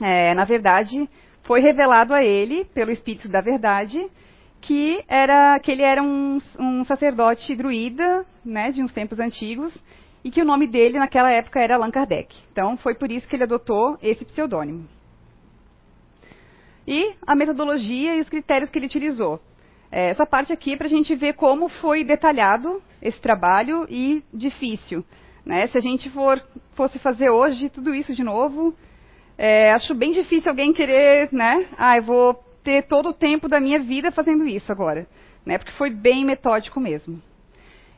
é, 0.00 0.34
na 0.34 0.44
verdade, 0.44 1.08
foi 1.42 1.60
revelado 1.60 2.14
a 2.14 2.22
ele, 2.22 2.64
pelo 2.66 2.90
Espírito 2.90 3.28
da 3.28 3.40
Verdade, 3.40 4.06
que, 4.60 5.02
era, 5.08 5.58
que 5.60 5.70
ele 5.70 5.82
era 5.82 6.02
um, 6.02 6.38
um 6.58 6.84
sacerdote 6.84 7.54
druida, 7.54 8.24
né, 8.44 8.70
de 8.70 8.82
uns 8.82 8.92
tempos 8.92 9.18
antigos, 9.18 9.72
e 10.24 10.30
que 10.30 10.42
o 10.42 10.44
nome 10.44 10.66
dele 10.66 10.98
naquela 10.98 11.30
época 11.30 11.60
era 11.60 11.76
Allan 11.76 11.90
Kardec. 11.90 12.36
Então, 12.52 12.76
foi 12.76 12.94
por 12.94 13.10
isso 13.10 13.26
que 13.28 13.36
ele 13.36 13.44
adotou 13.44 13.96
esse 14.02 14.24
pseudônimo. 14.24 14.86
E 16.86 17.14
a 17.26 17.34
metodologia 17.34 18.16
e 18.16 18.20
os 18.20 18.28
critérios 18.28 18.70
que 18.70 18.78
ele 18.78 18.86
utilizou. 18.86 19.40
É, 19.90 20.10
essa 20.10 20.26
parte 20.26 20.52
aqui 20.52 20.74
é 20.74 20.76
para 20.76 20.86
a 20.86 20.90
gente 20.90 21.14
ver 21.14 21.34
como 21.34 21.68
foi 21.68 22.04
detalhado 22.04 22.82
esse 23.00 23.20
trabalho 23.20 23.86
e 23.88 24.22
difícil. 24.32 25.04
Né? 25.44 25.66
Se 25.68 25.78
a 25.78 25.80
gente 25.80 26.10
for, 26.10 26.42
fosse 26.74 26.98
fazer 26.98 27.30
hoje 27.30 27.70
tudo 27.70 27.94
isso 27.94 28.14
de 28.14 28.22
novo, 28.22 28.74
É, 29.40 29.70
acho 29.72 29.94
bem 29.94 30.10
difícil 30.10 30.50
alguém 30.50 30.72
querer, 30.72 31.28
né? 31.30 31.68
Ah, 31.78 31.96
eu 31.96 32.02
vou 32.02 32.34
ter 32.64 32.88
todo 32.88 33.10
o 33.10 33.14
tempo 33.14 33.48
da 33.48 33.60
minha 33.60 33.78
vida 33.78 34.10
fazendo 34.10 34.44
isso 34.44 34.72
agora, 34.72 35.06
né? 35.46 35.58
Porque 35.58 35.70
foi 35.78 35.90
bem 35.90 36.24
metódico 36.24 36.80
mesmo. 36.80 37.22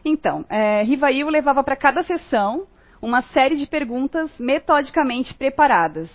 Então, 0.04 0.44
é, 0.50 0.82
Rivail 0.82 1.30
levava 1.30 1.64
para 1.64 1.76
cada 1.76 2.02
sessão 2.02 2.66
uma 3.00 3.22
série 3.32 3.56
de 3.56 3.66
perguntas 3.66 4.30
metodicamente 4.38 5.32
preparadas, 5.32 6.10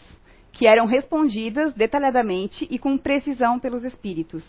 que 0.51 0.67
eram 0.67 0.85
respondidas 0.85 1.73
detalhadamente 1.73 2.67
e 2.69 2.77
com 2.77 2.95
precisão 2.95 3.59
pelos 3.59 3.83
espíritos. 3.83 4.43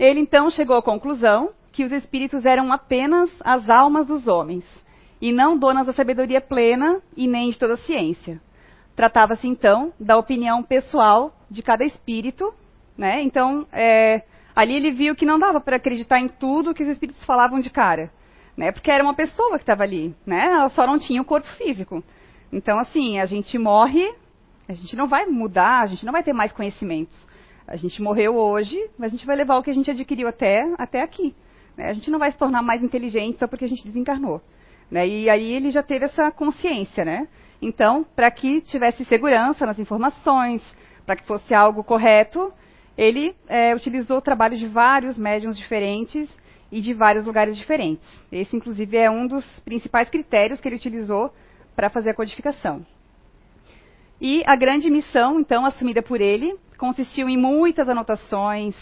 Ele 0.00 0.18
então 0.18 0.50
chegou 0.50 0.76
à 0.76 0.82
conclusão 0.82 1.50
que 1.70 1.84
os 1.84 1.92
espíritos 1.92 2.44
eram 2.44 2.72
apenas 2.72 3.30
as 3.44 3.68
almas 3.68 4.06
dos 4.08 4.26
homens, 4.26 4.64
e 5.20 5.30
não 5.30 5.56
donas 5.56 5.86
da 5.86 5.92
sabedoria 5.92 6.40
plena 6.40 7.00
e 7.16 7.28
nem 7.28 7.50
de 7.50 7.58
toda 7.58 7.74
a 7.74 7.84
ciência. 7.84 8.40
Tratava-se 8.96 9.46
então 9.46 9.92
da 10.00 10.16
opinião 10.16 10.62
pessoal 10.62 11.32
de 11.48 11.62
cada 11.62 11.84
espírito, 11.84 12.52
né? 12.98 13.22
Então, 13.22 13.66
é, 13.70 14.22
ali 14.56 14.74
ele 14.74 14.90
viu 14.90 15.14
que 15.14 15.26
não 15.26 15.38
dava 15.38 15.60
para 15.60 15.76
acreditar 15.76 16.18
em 16.18 16.28
tudo 16.28 16.74
que 16.74 16.82
os 16.82 16.88
espíritos 16.88 17.24
falavam 17.24 17.60
de 17.60 17.70
cara 17.70 18.10
né? 18.60 18.70
Porque 18.72 18.90
era 18.90 19.02
uma 19.02 19.14
pessoa 19.14 19.56
que 19.56 19.62
estava 19.62 19.82
ali, 19.84 20.14
né? 20.26 20.44
Ela 20.44 20.68
só 20.68 20.86
não 20.86 20.98
tinha 20.98 21.22
o 21.22 21.24
corpo 21.24 21.48
físico. 21.56 22.04
Então, 22.52 22.78
assim, 22.78 23.18
a 23.18 23.24
gente 23.24 23.56
morre, 23.58 24.06
a 24.68 24.74
gente 24.74 24.94
não 24.96 25.08
vai 25.08 25.24
mudar, 25.24 25.80
a 25.80 25.86
gente 25.86 26.04
não 26.04 26.12
vai 26.12 26.22
ter 26.22 26.34
mais 26.34 26.52
conhecimentos. 26.52 27.16
A 27.70 27.76
gente 27.76 28.02
morreu 28.02 28.34
hoje, 28.34 28.76
mas 28.98 29.12
a 29.12 29.16
gente 29.16 29.24
vai 29.24 29.36
levar 29.36 29.56
o 29.56 29.62
que 29.62 29.70
a 29.70 29.72
gente 29.72 29.88
adquiriu 29.88 30.26
até, 30.26 30.74
até 30.76 31.02
aqui. 31.02 31.32
Né? 31.76 31.88
A 31.88 31.92
gente 31.92 32.10
não 32.10 32.18
vai 32.18 32.32
se 32.32 32.36
tornar 32.36 32.62
mais 32.62 32.82
inteligente 32.82 33.38
só 33.38 33.46
porque 33.46 33.64
a 33.64 33.68
gente 33.68 33.86
desencarnou. 33.86 34.42
Né? 34.90 35.06
E 35.06 35.30
aí 35.30 35.54
ele 35.54 35.70
já 35.70 35.80
teve 35.80 36.06
essa 36.06 36.32
consciência, 36.32 37.04
né? 37.04 37.28
Então, 37.62 38.04
para 38.16 38.28
que 38.28 38.60
tivesse 38.62 39.04
segurança 39.04 39.64
nas 39.64 39.78
informações, 39.78 40.60
para 41.06 41.14
que 41.14 41.24
fosse 41.24 41.54
algo 41.54 41.84
correto, 41.84 42.52
ele 42.98 43.36
é, 43.46 43.72
utilizou 43.72 44.18
o 44.18 44.22
trabalho 44.22 44.56
de 44.56 44.66
vários 44.66 45.16
médiums 45.16 45.56
diferentes 45.56 46.28
e 46.72 46.80
de 46.80 46.92
vários 46.92 47.24
lugares 47.24 47.56
diferentes. 47.56 48.04
Esse, 48.32 48.56
inclusive, 48.56 48.96
é 48.96 49.08
um 49.08 49.28
dos 49.28 49.46
principais 49.60 50.10
critérios 50.10 50.60
que 50.60 50.66
ele 50.66 50.76
utilizou 50.76 51.32
para 51.76 51.88
fazer 51.88 52.10
a 52.10 52.14
codificação. 52.14 52.84
E 54.20 54.42
a 54.44 54.56
grande 54.56 54.90
missão, 54.90 55.38
então, 55.38 55.64
assumida 55.64 56.02
por 56.02 56.20
ele, 56.20 56.58
consistiu 56.80 57.28
em 57.28 57.36
muitas 57.36 57.90
anotações, 57.90 58.74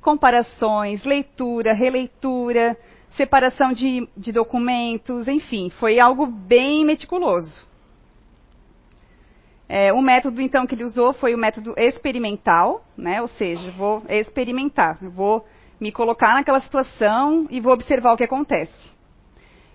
comparações, 0.00 1.02
leitura, 1.02 1.72
releitura, 1.72 2.78
separação 3.16 3.72
de, 3.72 4.08
de 4.16 4.30
documentos, 4.30 5.26
enfim, 5.26 5.68
foi 5.68 5.98
algo 5.98 6.26
bem 6.26 6.84
meticuloso. 6.84 7.68
É, 9.68 9.92
o 9.92 10.00
método, 10.00 10.40
então, 10.40 10.64
que 10.64 10.76
ele 10.76 10.84
usou 10.84 11.12
foi 11.12 11.34
o 11.34 11.38
método 11.38 11.74
experimental, 11.76 12.84
né? 12.96 13.20
ou 13.20 13.26
seja, 13.26 13.72
vou 13.72 14.04
experimentar, 14.08 14.98
vou 15.02 15.44
me 15.80 15.90
colocar 15.90 16.34
naquela 16.34 16.60
situação 16.60 17.48
e 17.50 17.60
vou 17.60 17.72
observar 17.72 18.12
o 18.12 18.16
que 18.16 18.24
acontece. 18.24 18.94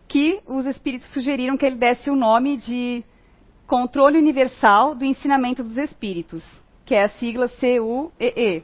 Que 0.07 0.39
os 0.45 0.65
espíritos 0.65 1.09
sugeriram 1.09 1.57
que 1.57 1.65
ele 1.65 1.75
desse 1.75 2.09
o 2.09 2.15
nome 2.15 2.55
de 2.55 3.03
Controle 3.67 4.17
Universal 4.17 4.95
do 4.95 5.03
Ensinamento 5.03 5.61
dos 5.61 5.75
Espíritos, 5.75 6.45
que 6.85 6.95
é 6.95 7.03
a 7.03 7.09
sigla 7.09 7.47
CUEE. 7.49 8.63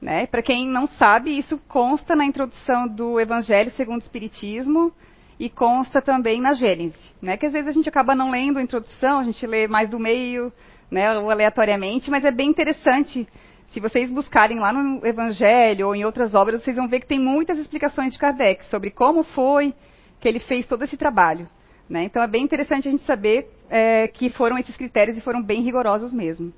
Né? 0.00 0.26
Para 0.26 0.42
quem 0.42 0.66
não 0.66 0.86
sabe, 0.86 1.36
isso 1.36 1.58
consta 1.68 2.14
na 2.14 2.24
introdução 2.24 2.88
do 2.88 3.20
Evangelho 3.20 3.70
segundo 3.70 4.00
o 4.00 4.04
Espiritismo 4.04 4.92
e 5.38 5.48
consta 5.48 6.02
também 6.02 6.40
na 6.40 6.52
Gênese, 6.52 6.98
né? 7.20 7.36
Que 7.36 7.46
às 7.46 7.52
vezes 7.52 7.68
a 7.68 7.72
gente 7.72 7.88
acaba 7.88 8.14
não 8.14 8.30
lendo 8.30 8.58
a 8.58 8.62
introdução, 8.62 9.18
a 9.18 9.24
gente 9.24 9.44
lê 9.46 9.66
mais 9.66 9.88
do 9.88 9.98
meio, 9.98 10.52
né, 10.90 11.18
ou 11.18 11.30
aleatoriamente, 11.30 12.10
mas 12.10 12.24
é 12.24 12.30
bem 12.30 12.50
interessante 12.50 13.26
se 13.72 13.80
vocês 13.80 14.10
buscarem 14.12 14.58
lá 14.58 14.72
no 14.72 15.04
Evangelho 15.06 15.86
ou 15.86 15.94
em 15.94 16.04
outras 16.04 16.34
obras, 16.34 16.62
vocês 16.62 16.76
vão 16.76 16.88
ver 16.88 17.00
que 17.00 17.06
tem 17.06 17.18
muitas 17.18 17.58
explicações 17.58 18.12
de 18.12 18.18
Kardec 18.18 18.66
sobre 18.66 18.90
como 18.90 19.22
foi 19.22 19.74
que 20.20 20.28
ele 20.28 20.38
fez 20.38 20.66
todo 20.66 20.84
esse 20.84 20.96
trabalho. 20.96 21.48
Né? 21.88 22.04
Então 22.04 22.22
é 22.22 22.26
bem 22.26 22.44
interessante 22.44 22.86
a 22.86 22.90
gente 22.90 23.02
saber 23.04 23.48
é, 23.70 24.06
que 24.08 24.28
foram 24.28 24.58
esses 24.58 24.76
critérios 24.76 25.16
e 25.16 25.22
foram 25.22 25.42
bem 25.42 25.62
rigorosos 25.62 26.12
mesmo. 26.12 26.52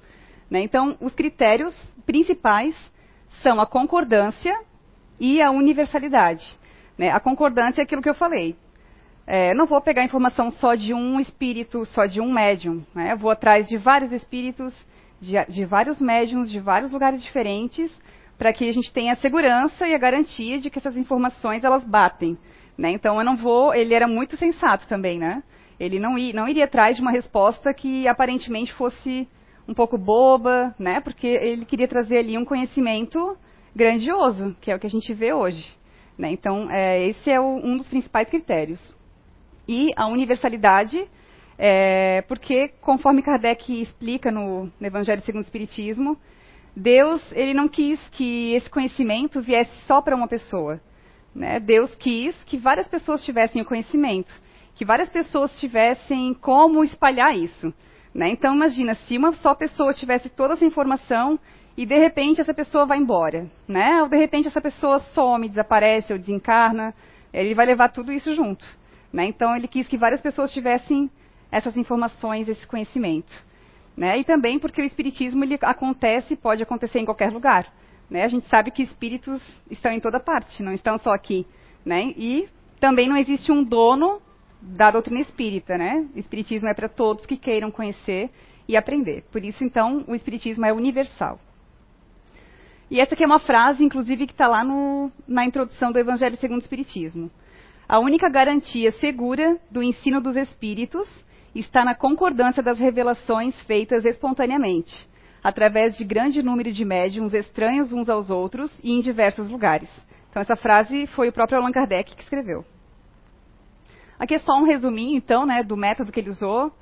Né? 0.55 0.63
Então, 0.63 0.97
os 1.01 1.13
critérios 1.13 1.75
principais 2.07 2.77
são 3.43 3.61
a 3.61 3.67
concordância 3.67 4.57
e 5.19 5.43
a 5.43 5.51
universalidade. 5.51 6.47
Né? 6.97 7.11
A 7.11 7.19
concordância 7.19 7.83
é 7.83 7.85
aquilo 7.85 8.01
que 8.01 8.09
eu 8.09 8.15
falei. 8.15 8.55
É, 9.27 9.53
não 9.53 9.67
vou 9.67 9.81
pegar 9.81 10.05
informação 10.05 10.53
só 10.53 10.77
de 10.77 10.95
um 10.95 11.19
espírito, 11.19 11.85
só 11.87 12.07
de 12.07 12.21
um 12.21 12.33
médium. 12.33 12.85
Né? 12.95 13.17
Vou 13.17 13.33
atrás 13.33 13.67
de 13.67 13.77
vários 13.77 14.13
espíritos 14.13 14.73
de, 15.21 15.45
de 15.47 15.65
vários 15.65 16.01
médiums 16.01 16.49
de 16.49 16.61
vários 16.61 16.93
lugares 16.93 17.21
diferentes, 17.21 17.91
para 18.39 18.53
que 18.53 18.69
a 18.69 18.73
gente 18.73 18.93
tenha 18.93 19.15
a 19.15 19.17
segurança 19.17 19.89
e 19.89 19.93
a 19.93 19.99
garantia 19.99 20.61
de 20.61 20.71
que 20.71 20.79
essas 20.79 20.97
informações 20.97 21.65
elas 21.65 21.83
batem. 21.83 22.39
Né? 22.79 22.93
Então 22.93 23.19
eu 23.19 23.25
não 23.25 23.37
vou. 23.37 23.75
Ele 23.75 23.93
era 23.93 24.07
muito 24.07 24.37
sensato 24.37 24.87
também, 24.87 25.19
né? 25.19 25.43
Ele 25.81 25.99
não, 25.99 26.15
não 26.33 26.47
iria 26.47 26.67
atrás 26.67 26.95
de 26.95 27.03
uma 27.03 27.11
resposta 27.11 27.75
que 27.75 28.07
aparentemente 28.07 28.73
fosse 28.73 29.27
um 29.67 29.75
pouco 29.75 29.97
boba, 29.97 30.75
né? 30.79 31.01
Porque 31.01 31.27
ele 31.27 31.65
queria 31.65 31.89
trazer 31.89 32.19
ali 32.19 32.37
um 32.37 32.45
conhecimento 32.45 33.37
grandioso, 33.75 34.55
que 34.61 34.71
é 34.71 34.77
o 34.77 34.79
que 34.79 34.87
a 34.87 34.91
gente 34.91 35.13
vê 35.13 35.33
hoje. 35.33 35.75
Né? 36.17 36.31
Então, 36.31 36.71
é, 36.71 37.07
esse 37.07 37.31
é 37.31 37.41
o, 37.41 37.57
um 37.57 37.77
dos 37.77 37.89
principais 37.89 38.29
critérios. 38.29 38.95
E 39.67 39.91
a 39.97 40.07
universalidade 40.07 41.09
é, 41.59 42.23
porque, 42.23 42.69
conforme 42.81 43.23
Kardec 43.23 43.81
explica 43.81 44.31
no, 44.31 44.65
no, 44.65 44.87
Evangelho 44.87 45.23
segundo 45.23 45.43
o 45.43 45.45
Espiritismo, 45.45 46.19
Deus 46.77 47.23
ele 47.33 47.55
não 47.55 47.69
quis 47.69 48.01
que 48.11 48.55
esse 48.55 48.69
conhecimento 48.69 49.41
viesse 49.41 49.73
só 49.87 50.01
para 50.01 50.17
uma 50.17 50.27
pessoa. 50.27 50.81
Né? 51.35 51.61
Deus 51.61 51.95
quis 51.95 52.37
que 52.45 52.57
várias 52.59 52.89
pessoas 52.89 53.25
tivessem 53.25 53.63
o 53.63 53.65
conhecimento, 53.65 54.33
que 54.75 54.85
várias 54.85 55.09
pessoas 55.09 55.59
tivessem 55.61 56.35
como 56.35 56.85
espalhar 56.85 57.37
isso. 57.37 57.73
Né? 58.15 58.29
Então, 58.29 58.55
imagina, 58.55 58.95
se 58.95 59.19
uma 59.19 59.33
só 59.33 59.55
pessoa 59.55 59.93
tivesse 59.93 60.29
toda 60.29 60.55
essa 60.55 60.65
informação 60.65 61.39
e 61.77 61.85
de 61.85 61.99
repente 61.99 62.41
essa 62.41 62.55
pessoa 62.55 62.87
vai 62.87 62.99
embora, 62.99 63.51
né? 63.67 64.01
ou 64.03 64.09
de 64.09 64.17
repente 64.17 64.47
essa 64.47 64.61
pessoa 64.61 65.01
some, 65.01 65.49
desaparece 65.49 66.13
ou 66.13 66.19
desencarna, 66.19 66.95
ele 67.33 67.55
vai 67.55 67.67
levar 67.67 67.89
tudo 67.89 68.13
isso 68.13 68.33
junto. 68.33 68.65
Né? 69.13 69.27
Então, 69.27 69.57
ele 69.57 69.67
quis 69.67 69.89
que 69.89 69.97
várias 69.97 70.21
pessoas 70.21 70.53
tivessem 70.53 71.11
essas 71.51 71.77
informações, 71.77 72.49
esse 72.49 72.65
conhecimento. 72.67 73.35
Né? 73.97 74.19
E 74.19 74.25
também 74.25 74.61
porque 74.61 74.81
o 74.81 74.85
espiritismo 74.85 75.43
ele 75.43 75.59
acontece, 75.63 76.37
pode 76.37 76.63
acontecer 76.63 77.01
em 77.01 77.05
qualquer 77.05 77.33
lugar. 77.33 77.73
Né? 78.09 78.23
A 78.23 78.29
gente 78.29 78.47
sabe 78.49 78.71
que 78.71 78.83
espíritos 78.83 79.43
estão 79.69 79.91
em 79.91 80.01
toda 80.01 80.21
parte, 80.21 80.63
não 80.63 80.73
estão 80.73 80.99
só 80.99 81.13
aqui. 81.13 81.45
Né? 81.85 82.13
E 82.17 82.49
também 82.79 83.09
não 83.09 83.17
existe 83.17 83.51
um 83.51 83.65
dono 83.65 84.21
da 84.65 84.91
doutrina 84.91 85.21
espírita. 85.21 85.77
Né? 85.77 86.07
O 86.15 86.19
espiritismo 86.19 86.69
é 86.69 86.75
para 86.75 86.89
todos 86.89 87.27
que 87.27 87.37
queiram 87.37 87.71
conhecer 87.71 88.31
e 88.67 88.77
aprender. 88.77 89.25
Por 89.31 89.45
isso, 89.45 89.63
então, 89.63 90.05
o 90.09 90.15
espiritismo 90.15 90.65
é 90.65 90.73
universal. 90.73 91.39
E 92.91 93.01
essa 93.01 93.15
aqui 93.15 93.25
é 93.25 93.27
uma 93.27 93.39
frase, 93.39 93.83
inclusive, 93.83 94.27
que 94.27 94.33
está 94.33 94.47
lá 94.47 94.63
no, 94.63 95.11
na 95.27 95.45
introdução 95.45 95.91
do 95.91 95.99
Evangelho 95.99 96.37
segundo 96.37 96.61
o 96.61 96.63
Espiritismo. 96.63 97.31
A 97.89 97.99
única 97.99 98.29
garantia 98.29 98.93
segura 98.93 99.59
do 99.71 99.83
ensino 99.83 100.21
dos 100.21 100.37
espíritos 100.37 101.09
está 101.55 101.85
na 101.85 101.95
concordância 101.95 102.63
das 102.63 102.79
revelações 102.79 103.61
feitas 103.63 104.05
espontaneamente, 104.05 105.09
através 105.43 105.97
de 105.97 106.05
grande 106.05 106.43
número 106.43 106.73
de 106.73 106.85
médiums 106.85 107.35
estranhos 107.35 107.93
uns 107.93 108.09
aos 108.09 108.31
outros 108.31 108.71
e 108.83 108.93
em 108.93 109.01
diversos 109.01 109.51
lugares. 109.51 109.89
Então, 110.31 110.43
essa 110.43 110.57
frase 110.57 111.07
foi 111.09 111.29
o 111.29 111.33
próprio 111.33 111.59
Allan 111.59 111.73
Kardec 111.73 112.17
que 112.17 112.23
escreveu. 112.23 112.65
Aqui 114.19 114.35
é 114.35 114.39
só 114.39 114.53
um 114.55 114.65
resuminho, 114.65 115.17
então, 115.17 115.45
né, 115.45 115.63
do 115.63 115.77
método 115.77 116.13
que 116.13 116.21
ele 116.21 116.31
usou. 116.31 116.73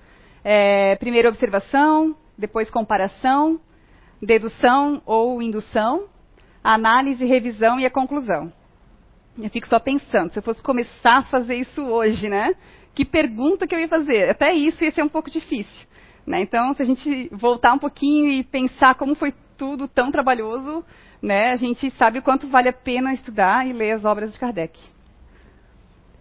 É, 0.44 0.96
primeiro, 0.96 1.28
observação, 1.28 2.14
depois, 2.36 2.70
comparação, 2.70 3.60
dedução 4.20 5.00
ou 5.06 5.40
indução, 5.42 6.06
análise, 6.62 7.24
revisão 7.24 7.78
e 7.80 7.86
a 7.86 7.90
conclusão. 7.90 8.52
Eu 9.38 9.48
fico 9.50 9.66
só 9.66 9.78
pensando, 9.78 10.32
se 10.32 10.38
eu 10.38 10.42
fosse 10.42 10.62
começar 10.62 11.18
a 11.18 11.22
fazer 11.22 11.54
isso 11.54 11.82
hoje, 11.82 12.28
né? 12.28 12.54
que 12.94 13.04
pergunta 13.04 13.66
que 13.66 13.74
eu 13.74 13.80
ia 13.80 13.88
fazer. 13.88 14.28
Até 14.28 14.52
isso 14.52 14.84
ia 14.84 14.90
ser 14.90 15.02
um 15.02 15.08
pouco 15.08 15.30
difícil. 15.30 15.86
Né? 16.26 16.40
Então, 16.40 16.74
se 16.74 16.82
a 16.82 16.84
gente 16.84 17.28
voltar 17.32 17.72
um 17.72 17.78
pouquinho 17.78 18.30
e 18.30 18.44
pensar 18.44 18.94
como 18.94 19.14
foi 19.14 19.34
tudo 19.56 19.88
tão 19.88 20.10
trabalhoso, 20.10 20.84
né, 21.20 21.50
a 21.50 21.56
gente 21.56 21.90
sabe 21.92 22.18
o 22.18 22.22
quanto 22.22 22.48
vale 22.48 22.68
a 22.68 22.72
pena 22.72 23.12
estudar 23.12 23.66
e 23.66 23.72
ler 23.72 23.92
as 23.92 24.04
obras 24.04 24.32
de 24.32 24.38
Kardec. 24.38 24.78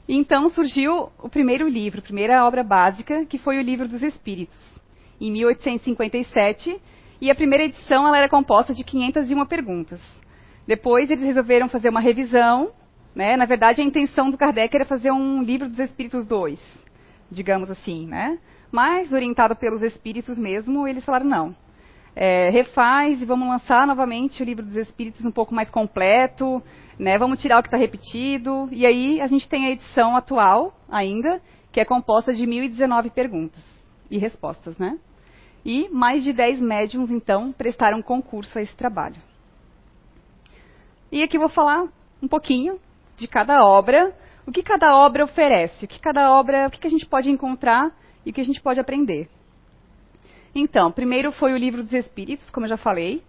E 0.08 0.15
então 0.15 0.50
surgiu 0.50 1.10
o 1.20 1.29
primeiro 1.29 1.67
livro, 1.67 2.00
a 2.00 2.03
primeira 2.03 2.46
obra 2.46 2.63
básica, 2.63 3.25
que 3.25 3.38
foi 3.38 3.58
o 3.58 3.62
Livro 3.62 3.88
dos 3.88 4.01
Espíritos, 4.01 4.60
em 5.20 5.31
1857, 5.31 6.81
e 7.22 7.29
a 7.29 7.36
primeira 7.36 7.65
edição 7.65 8.08
ela 8.08 8.17
era 8.17 8.29
composta 8.29 8.74
de 8.74 8.84
501 8.84 9.46
perguntas. 9.46 10.01
Depois 10.67 11.10
eles 11.10 11.24
resolveram 11.24 11.70
fazer 11.70 11.89
uma 11.89 12.01
revisão 12.01 12.72
né? 13.15 13.36
Na 13.36 13.46
verdade, 13.46 13.81
a 13.81 13.84
intenção 13.84 14.29
do 14.29 14.38
Kardec 14.38 14.75
era 14.75 14.86
fazer 14.86 15.12
um 15.12 15.41
livro 15.41 15.67
dos 15.67 15.79
Espíritos 15.79 16.25
2, 16.27 16.60
digamos 17.29 17.70
assim. 17.70 18.08
Né? 18.08 18.38
Mas, 18.72 19.12
orientado 19.12 19.55
pelos 19.55 19.81
Espíritos 19.81 20.38
mesmo, 20.38 20.88
eles 20.88 21.03
falaram 21.03 21.25
não. 21.25 21.55
é, 22.15 22.50
refaz 22.50 23.22
e 23.22 23.25
vamos 23.25 23.48
lançar 23.48 23.86
novamente 23.86 24.41
o 24.41 24.46
livro 24.46 24.65
dos 24.65 24.75
Espíritos 24.75 25.25
um 25.25 25.31
pouco 25.31 25.53
mais 25.53 25.70
completo, 25.70 26.63
né? 27.01 27.17
Vamos 27.17 27.41
tirar 27.41 27.58
o 27.58 27.63
que 27.63 27.67
está 27.67 27.77
repetido 27.77 28.70
e 28.72 28.86
aí 28.86 29.20
a 29.20 29.25
gente 29.25 29.50
tem 29.50 29.65
a 29.65 29.72
edição 29.72 30.15
atual 30.15 30.72
ainda, 30.88 31.41
que 31.72 31.79
é 31.79 31.86
composta 31.86 32.31
de 32.31 32.46
1019 32.46 33.10
perguntas 33.10 33.60
e 34.10 34.20
respostas, 34.20 34.77
né? 34.77 35.00
E 35.65 35.89
mais 35.89 36.24
de 36.24 36.31
10 36.31 36.60
médiums 36.62 37.10
então 37.10 37.51
prestaram 37.51 38.03
concurso 38.03 38.60
a 38.60 38.62
esse 38.62 38.75
trabalho. 38.75 39.15
E 41.12 41.24
aqui 41.24 41.39
vou 41.39 41.50
falar 41.50 41.88
um 42.22 42.27
pouquinho 42.27 42.79
de 43.17 43.27
cada 43.27 43.65
obra, 43.65 44.15
o 44.46 44.51
que 44.51 44.62
cada 44.62 44.96
obra 44.96 45.24
oferece, 45.24 45.86
o 45.86 45.88
que 45.88 46.00
cada 46.00 46.31
obra, 46.31 46.67
o 46.67 46.70
que 46.70 46.86
a 46.86 46.89
gente 46.89 47.08
pode 47.08 47.31
encontrar 47.31 47.91
e 48.24 48.29
o 48.29 48.34
que 48.34 48.41
a 48.41 48.46
gente 48.46 48.62
pode 48.62 48.79
aprender. 48.79 49.27
Então, 50.53 50.91
primeiro 50.91 51.31
foi 51.31 51.51
o 51.51 51.58
Livro 51.58 51.81
dos 51.81 51.93
Espíritos, 51.93 52.48
como 52.51 52.67
eu 52.67 52.70
já 52.70 52.77
falei. 52.77 53.24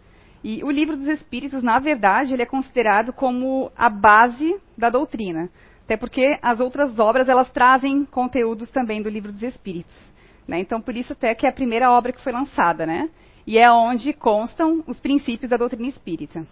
E 0.44 0.62
o 0.64 0.70
Livro 0.70 0.96
dos 0.96 1.06
Espíritos, 1.06 1.62
na 1.62 1.78
verdade, 1.78 2.32
ele 2.32 2.42
é 2.42 2.46
considerado 2.46 3.12
como 3.12 3.70
a 3.76 3.88
base 3.88 4.60
da 4.76 4.90
doutrina. 4.90 5.48
Até 5.84 5.96
porque 5.96 6.38
as 6.42 6.58
outras 6.58 6.98
obras, 6.98 7.28
elas 7.28 7.50
trazem 7.50 8.04
conteúdos 8.04 8.68
também 8.70 9.02
do 9.02 9.08
Livro 9.08 9.30
dos 9.30 9.42
Espíritos. 9.42 10.12
Né? 10.46 10.58
Então, 10.58 10.80
por 10.80 10.96
isso 10.96 11.12
até 11.12 11.34
que 11.34 11.46
é 11.46 11.50
a 11.50 11.52
primeira 11.52 11.90
obra 11.90 12.12
que 12.12 12.20
foi 12.20 12.32
lançada, 12.32 12.84
né? 12.84 13.08
E 13.46 13.58
é 13.58 13.70
onde 13.70 14.12
constam 14.12 14.82
os 14.86 15.00
princípios 15.00 15.50
da 15.50 15.56
doutrina 15.56 15.88
espírita. 15.88 16.46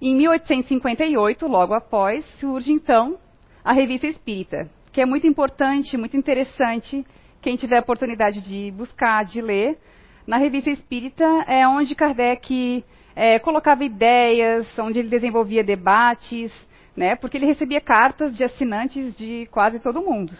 Em 0.00 0.14
1858, 0.16 1.46
logo 1.46 1.72
após, 1.74 2.24
surge 2.38 2.72
então 2.72 3.18
a 3.64 3.72
Revista 3.72 4.06
Espírita, 4.06 4.68
que 4.92 5.00
é 5.00 5.06
muito 5.06 5.26
importante, 5.26 5.96
muito 5.96 6.16
interessante 6.16 7.04
quem 7.40 7.56
tiver 7.56 7.78
a 7.78 7.82
oportunidade 7.82 8.42
de 8.42 8.70
buscar, 8.72 9.24
de 9.24 9.40
ler, 9.40 9.78
na 10.26 10.36
Revista 10.38 10.70
Espírita 10.70 11.24
é 11.46 11.66
onde 11.66 11.94
Kardec 11.94 12.84
é, 13.14 13.38
colocava 13.38 13.84
ideias, 13.84 14.66
onde 14.78 14.98
ele 14.98 15.08
desenvolvia 15.08 15.62
debates, 15.62 16.52
né, 16.96 17.16
porque 17.16 17.36
ele 17.36 17.46
recebia 17.46 17.80
cartas 17.80 18.36
de 18.36 18.44
assinantes 18.44 19.16
de 19.16 19.46
quase 19.50 19.78
todo 19.80 20.02
mundo, 20.02 20.32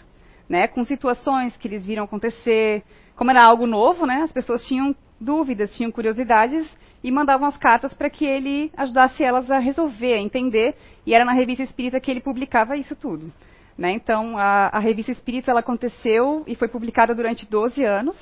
né, 0.49 0.67
com 0.67 0.83
situações 0.83 1.55
que 1.57 1.67
eles 1.67 1.85
viram 1.85 2.05
acontecer. 2.05 2.83
Como 3.15 3.31
era 3.31 3.45
algo 3.45 3.67
novo, 3.67 4.05
né, 4.05 4.21
as 4.23 4.31
pessoas 4.31 4.65
tinham 4.65 4.95
dúvidas, 5.19 5.75
tinham 5.75 5.91
curiosidades 5.91 6.69
e 7.03 7.11
mandavam 7.11 7.47
as 7.47 7.57
cartas 7.57 7.93
para 7.93 8.09
que 8.09 8.25
ele 8.25 8.71
ajudasse 8.75 9.23
elas 9.23 9.49
a 9.51 9.59
resolver, 9.59 10.13
a 10.13 10.21
entender. 10.21 10.75
E 11.05 11.13
era 11.13 11.23
na 11.23 11.33
Revista 11.33 11.63
Espírita 11.63 11.99
que 11.99 12.09
ele 12.09 12.21
publicava 12.21 12.75
isso 12.75 12.95
tudo. 12.95 13.31
Né? 13.77 13.91
Então, 13.91 14.37
a, 14.37 14.69
a, 14.69 14.79
revista 14.79 15.11
Espírita 15.11 15.51
ela 15.51 15.59
aconteceu 15.59 16.43
e 16.47 16.55
foi 16.55 16.69
publicada 16.69 17.13
durante 17.13 17.45
12 17.45 17.83
anos, 17.83 18.15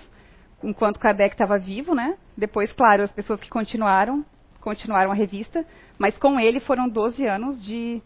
enquanto 0.63 0.99
Kardec 0.99 1.33
estava 1.33 1.57
vivo. 1.57 1.93
Né? 1.93 2.15
Depois, 2.37 2.71
claro, 2.73 3.03
as 3.03 3.11
pessoas 3.11 3.39
que 3.39 3.49
continuaram, 3.49 4.25
continuaram 4.59 5.11
a 5.11 5.15
revista, 5.15 5.65
mas 5.97 6.17
com 6.17 6.39
ele 6.39 6.59
foram 6.59 6.87
12 6.87 7.25
anos 7.25 7.63
de 7.63 8.01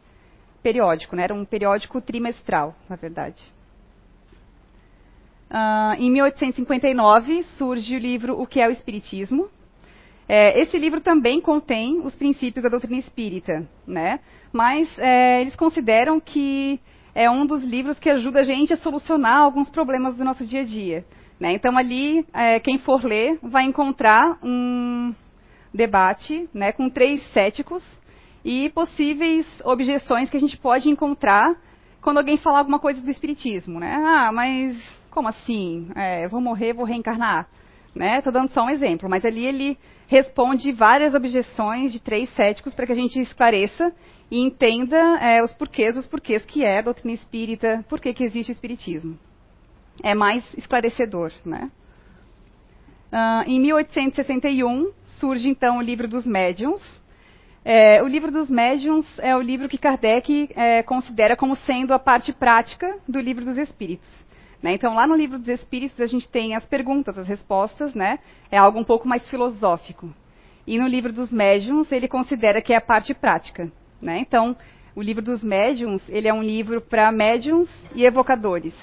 periódico. 0.62 1.16
Né? 1.16 1.24
Era 1.24 1.34
um 1.34 1.46
periódico 1.46 2.02
trimestral, 2.02 2.76
na 2.90 2.96
verdade. 2.96 3.42
Uh, 5.50 5.96
em 5.98 6.12
1859 6.12 7.44
surge 7.58 7.96
o 7.96 8.00
livro 8.00 8.42
O 8.42 8.46
que 8.46 8.60
é 8.60 8.68
o 8.68 8.72
Espiritismo. 8.72 9.50
É, 10.28 10.60
esse 10.60 10.78
livro 10.78 11.00
também 11.00 11.40
contém 11.40 12.02
os 12.02 12.14
princípios 12.14 12.62
da 12.62 12.68
doutrina 12.70 13.00
espírita, 13.00 13.66
né? 13.88 14.20
mas 14.52 14.90
é, 15.00 15.40
eles 15.40 15.56
consideram 15.56 16.20
que 16.20 16.80
é 17.16 17.30
um 17.30 17.46
dos 17.46 17.64
livros 17.64 17.98
que 17.98 18.10
ajuda 18.10 18.42
a 18.42 18.44
gente 18.44 18.74
a 18.74 18.78
solucionar 18.78 19.40
alguns 19.40 19.70
problemas 19.70 20.16
do 20.16 20.24
nosso 20.24 20.46
dia 20.46 20.62
a 20.62 20.66
dia. 20.66 21.06
Né? 21.40 21.54
Então, 21.54 21.78
ali, 21.78 22.26
é, 22.34 22.60
quem 22.60 22.80
for 22.80 23.04
ler 23.04 23.38
vai 23.42 23.64
encontrar 23.64 24.38
um 24.44 25.14
debate 25.74 26.50
né, 26.54 26.72
com 26.72 26.90
três 26.90 27.22
céticos 27.32 27.86
e 28.44 28.70
possíveis 28.70 29.46
objeções 29.64 30.30
que 30.30 30.38
a 30.38 30.40
gente 30.40 30.58
pode 30.58 30.90
encontrar 30.90 31.56
quando 32.02 32.18
alguém 32.18 32.38
falar 32.38 32.60
alguma 32.60 32.80
coisa 32.80 33.02
do 33.02 33.12
espiritismo. 33.12 33.80
Né? 33.80 33.94
Ah, 33.94 34.32
mas 34.32 34.78
como 35.12 35.28
assim? 35.28 35.90
É, 35.96 36.28
vou 36.28 36.42
morrer, 36.42 36.74
vou 36.74 36.86
reencarnar? 36.86 37.48
Estou 37.88 38.32
né? 38.32 38.40
dando 38.40 38.50
só 38.50 38.64
um 38.64 38.70
exemplo, 38.70 39.10
mas 39.10 39.26
ali 39.26 39.46
ele 39.46 39.78
responde 40.08 40.72
várias 40.72 41.14
objeções 41.14 41.92
de 41.92 42.00
três 42.00 42.30
céticos 42.36 42.74
para 42.74 42.86
que 42.86 42.94
a 42.94 42.96
gente 42.96 43.20
esclareça 43.20 43.92
e 44.30 44.40
entenda 44.40 44.98
é, 45.20 45.44
os 45.44 45.52
porquês, 45.54 45.98
os 45.98 46.08
porquês 46.08 46.46
que 46.46 46.64
é 46.64 46.80
a 46.80 46.84
doutrina 46.84 47.14
espírita, 47.14 47.84
por 47.90 48.00
que 48.00 48.24
existe 48.24 48.52
o 48.52 48.54
espiritismo. 48.54 49.18
É 50.04 50.14
mais 50.14 50.44
esclarecedor, 50.56 51.32
né? 51.46 51.72
Uh, 53.12 53.50
em 53.50 53.60
1861 53.60 54.92
surge 55.20 55.48
então 55.50 55.78
o 55.78 55.82
livro 55.82 56.08
dos 56.08 56.26
médiuns. 56.26 56.82
É, 57.64 58.02
o 58.02 58.08
livro 58.08 58.32
dos 58.32 58.50
médiuns 58.50 59.06
é 59.20 59.36
o 59.36 59.42
livro 59.42 59.68
que 59.68 59.78
Kardec 59.78 60.50
é, 60.56 60.82
considera 60.84 61.36
como 61.36 61.56
sendo 61.56 61.94
a 61.94 62.00
parte 62.00 62.32
prática 62.32 62.98
do 63.08 63.20
livro 63.20 63.44
dos 63.44 63.58
espíritos. 63.58 64.10
Né? 64.62 64.74
Então, 64.74 64.96
lá 64.96 65.06
no 65.06 65.16
livro 65.16 65.38
dos 65.38 65.50
espíritos, 65.50 66.00
a 66.00 66.06
gente 66.06 66.30
tem 66.30 66.56
as 66.56 66.66
perguntas, 66.66 67.18
as 67.18 67.28
respostas, 67.28 67.94
né? 67.94 68.20
é 68.50 68.58
algo 68.58 68.80
um 68.80 68.86
pouco 68.86 69.08
mais 69.08 69.28
filosófico. 69.30 70.14
E 70.66 70.78
no 70.80 70.88
livro 70.88 71.12
dos 71.12 71.32
médiuns, 71.32 71.92
ele 71.92 72.08
considera 72.08 72.62
que 72.62 72.74
é 72.74 72.78
a 72.78 72.82
parte 72.82 73.14
prática. 73.14 73.70
Né? 74.02 74.20
Então, 74.20 74.56
o 74.96 75.02
livro 75.02 75.22
dos 75.22 75.44
médiums, 75.44 76.02
ele 76.08 76.28
é 76.28 76.34
um 76.34 76.42
livro 76.42 76.80
para 76.82 77.12
médiums 77.12 77.70
e 77.94 78.06
evocadores. 78.06 78.74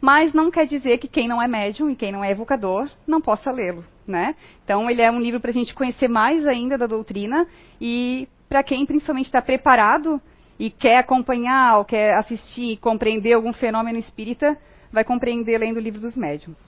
Mas 0.00 0.32
não 0.32 0.50
quer 0.50 0.66
dizer 0.66 0.98
que 0.98 1.08
quem 1.08 1.26
não 1.26 1.40
é 1.40 1.48
médium 1.48 1.90
e 1.90 1.96
quem 1.96 2.12
não 2.12 2.22
é 2.22 2.30
evocador 2.30 2.90
não 3.06 3.20
possa 3.20 3.50
lê-lo. 3.50 3.84
Né? 4.06 4.34
Então, 4.62 4.90
ele 4.90 5.00
é 5.00 5.10
um 5.10 5.20
livro 5.20 5.40
para 5.40 5.50
a 5.50 5.54
gente 5.54 5.74
conhecer 5.74 6.08
mais 6.08 6.46
ainda 6.46 6.76
da 6.76 6.86
doutrina 6.86 7.46
e 7.80 8.28
para 8.48 8.62
quem 8.62 8.84
principalmente 8.84 9.26
está 9.26 9.40
preparado 9.40 10.20
e 10.58 10.70
quer 10.70 10.98
acompanhar 10.98 11.78
ou 11.78 11.84
quer 11.84 12.14
assistir 12.16 12.72
e 12.72 12.76
compreender 12.76 13.32
algum 13.32 13.52
fenômeno 13.52 13.98
espírita, 13.98 14.58
vai 14.92 15.04
compreender 15.04 15.58
lendo 15.58 15.78
o 15.78 15.80
livro 15.80 16.00
dos 16.00 16.16
médiums. 16.16 16.60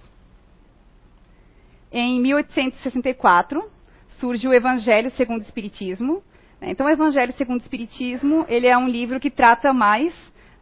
Em 1.93 2.21
1864, 2.21 3.63
surge 4.09 4.49
o 4.49 4.53
Evangelho 4.53 5.11
segundo 5.11 5.41
o 5.41 5.45
Espiritismo, 5.45 6.23
né? 6.61 6.71
Então, 6.71 6.87
o 6.87 6.91
Evangelho 6.91 7.33
segundo 7.35 7.61
o 7.61 7.63
Espiritismo, 7.63 8.45
ele 8.49 8.67
é 8.67 8.77
um 8.77 8.89
livro 8.89 9.21
que 9.21 9.31
trata 9.31 9.73
mais 9.73 10.13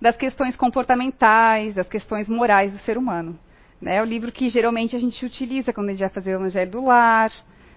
das 0.00 0.16
questões 0.16 0.56
comportamentais, 0.56 1.74
das 1.74 1.88
questões 1.88 2.28
morais 2.28 2.72
do 2.72 2.78
ser 2.78 2.98
humano. 2.98 3.38
É 3.84 4.00
o 4.00 4.04
livro 4.04 4.32
que 4.32 4.48
geralmente 4.48 4.96
a 4.96 4.98
gente 4.98 5.24
utiliza 5.24 5.72
quando 5.72 5.88
a 5.88 5.92
gente 5.92 6.00
vai 6.00 6.08
fazer 6.08 6.32
o 6.32 6.40
Evangelho 6.40 6.70
do 6.70 6.84
Lar, 6.84 7.30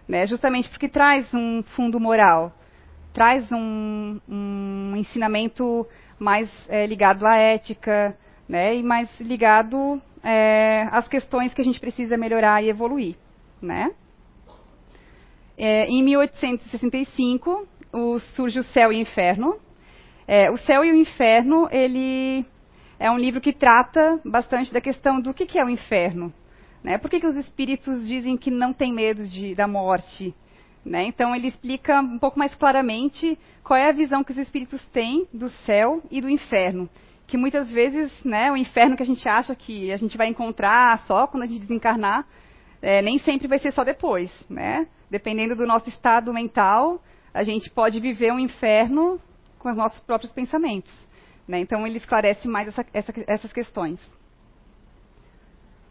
né? 0.08 0.26
justamente 0.26 0.70
porque 0.70 0.88
traz 0.88 1.32
um 1.34 1.62
fundo 1.76 2.00
moral, 2.00 2.54
traz 3.14 3.52
um, 3.52 4.20
um 4.28 4.94
ensinamento 4.96 5.86
mais 6.18 6.50
é, 6.70 6.86
ligado 6.86 7.26
à 7.26 7.36
ética, 7.38 8.18
né? 8.48 8.76
e 8.76 8.84
mais 8.84 9.10
ligado 9.20 10.02
é, 10.24 10.88
às 10.92 11.08
questões 11.08 11.54
que 11.54 11.62
a 11.62 11.66
gente 11.66 11.80
precisa 11.80 12.18
melhorar 12.18 12.64
e 12.64 12.70
evoluir. 12.70 13.16
Né? 13.62 13.92
É, 15.58 15.88
em 15.88 16.04
1865, 16.04 17.68
o, 17.92 18.20
surge 18.36 18.60
o 18.60 18.64
Céu 18.64 18.94
e 18.94 18.98
o 18.98 19.02
Inferno. 19.02 19.58
É, 20.28 20.52
o 20.52 20.58
Céu 20.58 20.84
e 20.84 20.92
o 20.92 20.96
Inferno, 20.96 21.70
ele 21.72 22.46
é 23.00 23.10
um 23.10 23.18
livro 23.18 23.40
que 23.40 23.54
trata 23.54 24.20
bastante 24.26 24.74
da 24.74 24.82
questão 24.82 25.22
do 25.22 25.34
que, 25.34 25.46
que 25.46 25.58
é 25.58 25.64
o 25.64 25.70
inferno. 25.70 26.34
Né? 26.84 26.98
Por 26.98 27.10
que, 27.10 27.20
que 27.20 27.28
os 27.28 27.36
espíritos 27.36 28.08
dizem 28.08 28.36
que 28.36 28.52
não 28.52 28.74
tem 28.74 28.94
medo 28.94 29.28
de, 29.28 29.56
da 29.56 29.68
morte? 29.68 30.36
Né? 30.84 31.06
Então, 31.06 31.36
ele 31.36 31.48
explica 31.48 32.02
um 32.02 32.20
pouco 32.20 32.38
mais 32.38 32.54
claramente 32.56 33.38
qual 33.64 33.78
é 33.78 33.90
a 33.90 33.94
visão 33.94 34.24
que 34.24 34.32
os 34.32 34.38
espíritos 34.38 34.84
têm 34.88 35.28
do 35.34 35.50
céu 35.50 36.02
e 36.10 36.20
do 36.20 36.30
inferno. 36.30 36.90
Que 37.26 37.38
muitas 37.38 37.70
vezes, 37.70 38.12
né, 38.24 38.52
o 38.52 38.58
inferno 38.58 38.96
que 38.96 39.04
a 39.04 39.06
gente 39.06 39.28
acha 39.28 39.56
que 39.56 39.92
a 39.92 39.98
gente 39.98 40.18
vai 40.18 40.28
encontrar 40.28 41.06
só 41.06 41.28
quando 41.28 41.44
a 41.44 41.46
gente 41.48 41.60
desencarnar, 41.60 42.26
é, 42.82 43.02
nem 43.02 43.18
sempre 43.20 43.48
vai 43.48 43.60
ser 43.60 43.74
só 43.74 43.84
depois. 43.84 44.32
Né? 44.50 44.88
Dependendo 45.10 45.56
do 45.56 45.68
nosso 45.68 45.90
estado 45.90 46.34
mental, 46.34 47.02
a 47.34 47.44
gente 47.44 47.70
pode 47.70 48.00
viver 48.00 48.32
um 48.32 48.40
inferno 48.40 49.22
com 49.68 49.72
os 49.72 49.78
nossos 49.78 50.00
próprios 50.00 50.32
pensamentos. 50.32 50.94
Né? 51.48 51.60
Então, 51.60 51.86
ele 51.86 51.98
esclarece 51.98 52.48
mais 52.48 52.68
essa, 52.70 52.86
essa, 52.94 53.14
essas 53.28 53.54
questões. 53.54 54.00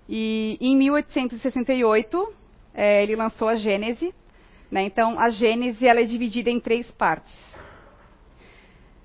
E 0.09 0.57
em 0.61 0.77
1868, 0.77 2.35
é, 2.73 3.03
ele 3.03 3.17
lançou 3.17 3.49
a 3.49 3.55
Gênese. 3.55 4.15
Né? 4.71 4.85
Então, 4.85 5.19
a 5.19 5.29
Gênese 5.29 5.87
ela 5.87 6.01
é 6.01 6.05
dividida 6.05 6.51
em 6.51 6.59
três 6.59 6.91
partes. 6.93 7.37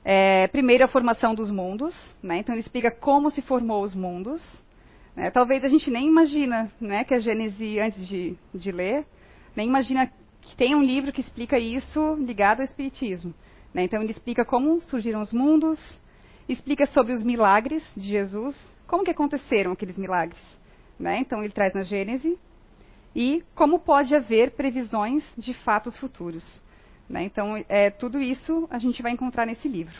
É, 0.03 0.47
primeiro, 0.47 0.83
a 0.83 0.87
formação 0.87 1.35
dos 1.35 1.49
mundos. 1.49 1.95
Né? 2.23 2.37
Então, 2.37 2.53
ele 2.55 2.61
explica 2.61 2.91
como 2.91 3.29
se 3.29 3.41
formou 3.41 3.83
os 3.83 3.93
mundos. 3.93 4.41
Né? 5.15 5.31
Talvez 5.31 5.63
a 5.65 5.67
gente 5.67 5.89
nem 5.91 6.07
imagina 6.07 6.71
né, 6.79 7.03
que 7.03 7.13
a 7.13 7.19
Gênese, 7.19 7.79
antes 7.79 8.07
de, 8.07 8.37
de 8.53 8.71
ler, 8.71 9.05
nem 9.53 9.67
imagina 9.67 10.09
que 10.41 10.55
tem 10.55 10.75
um 10.75 10.83
livro 10.83 11.11
que 11.11 11.21
explica 11.21 11.59
isso 11.59 12.15
ligado 12.15 12.59
ao 12.59 12.65
Espiritismo. 12.65 13.33
Né? 13.73 13.83
Então 13.83 14.01
ele 14.01 14.11
explica 14.11 14.43
como 14.43 14.81
surgiram 14.81 15.21
os 15.21 15.31
mundos, 15.31 15.79
explica 16.47 16.85
sobre 16.87 17.13
os 17.13 17.23
milagres 17.23 17.83
de 17.95 18.07
Jesus, 18.07 18.59
como 18.87 19.03
que 19.03 19.11
aconteceram 19.11 19.71
aqueles 19.71 19.97
milagres. 19.97 20.41
Né? 20.99 21.19
Então 21.19 21.43
ele 21.43 21.53
traz 21.53 21.73
na 21.73 21.81
Gênese. 21.81 22.37
e 23.15 23.43
como 23.55 23.79
pode 23.79 24.15
haver 24.15 24.51
previsões 24.51 25.23
de 25.37 25.53
fatos 25.53 25.97
futuros. 25.97 26.61
Né? 27.09 27.23
Então, 27.23 27.61
é, 27.67 27.89
tudo 27.89 28.21
isso 28.21 28.67
a 28.71 28.79
gente 28.79 29.01
vai 29.01 29.11
encontrar 29.11 29.45
nesse 29.45 29.67
livro. 29.67 29.97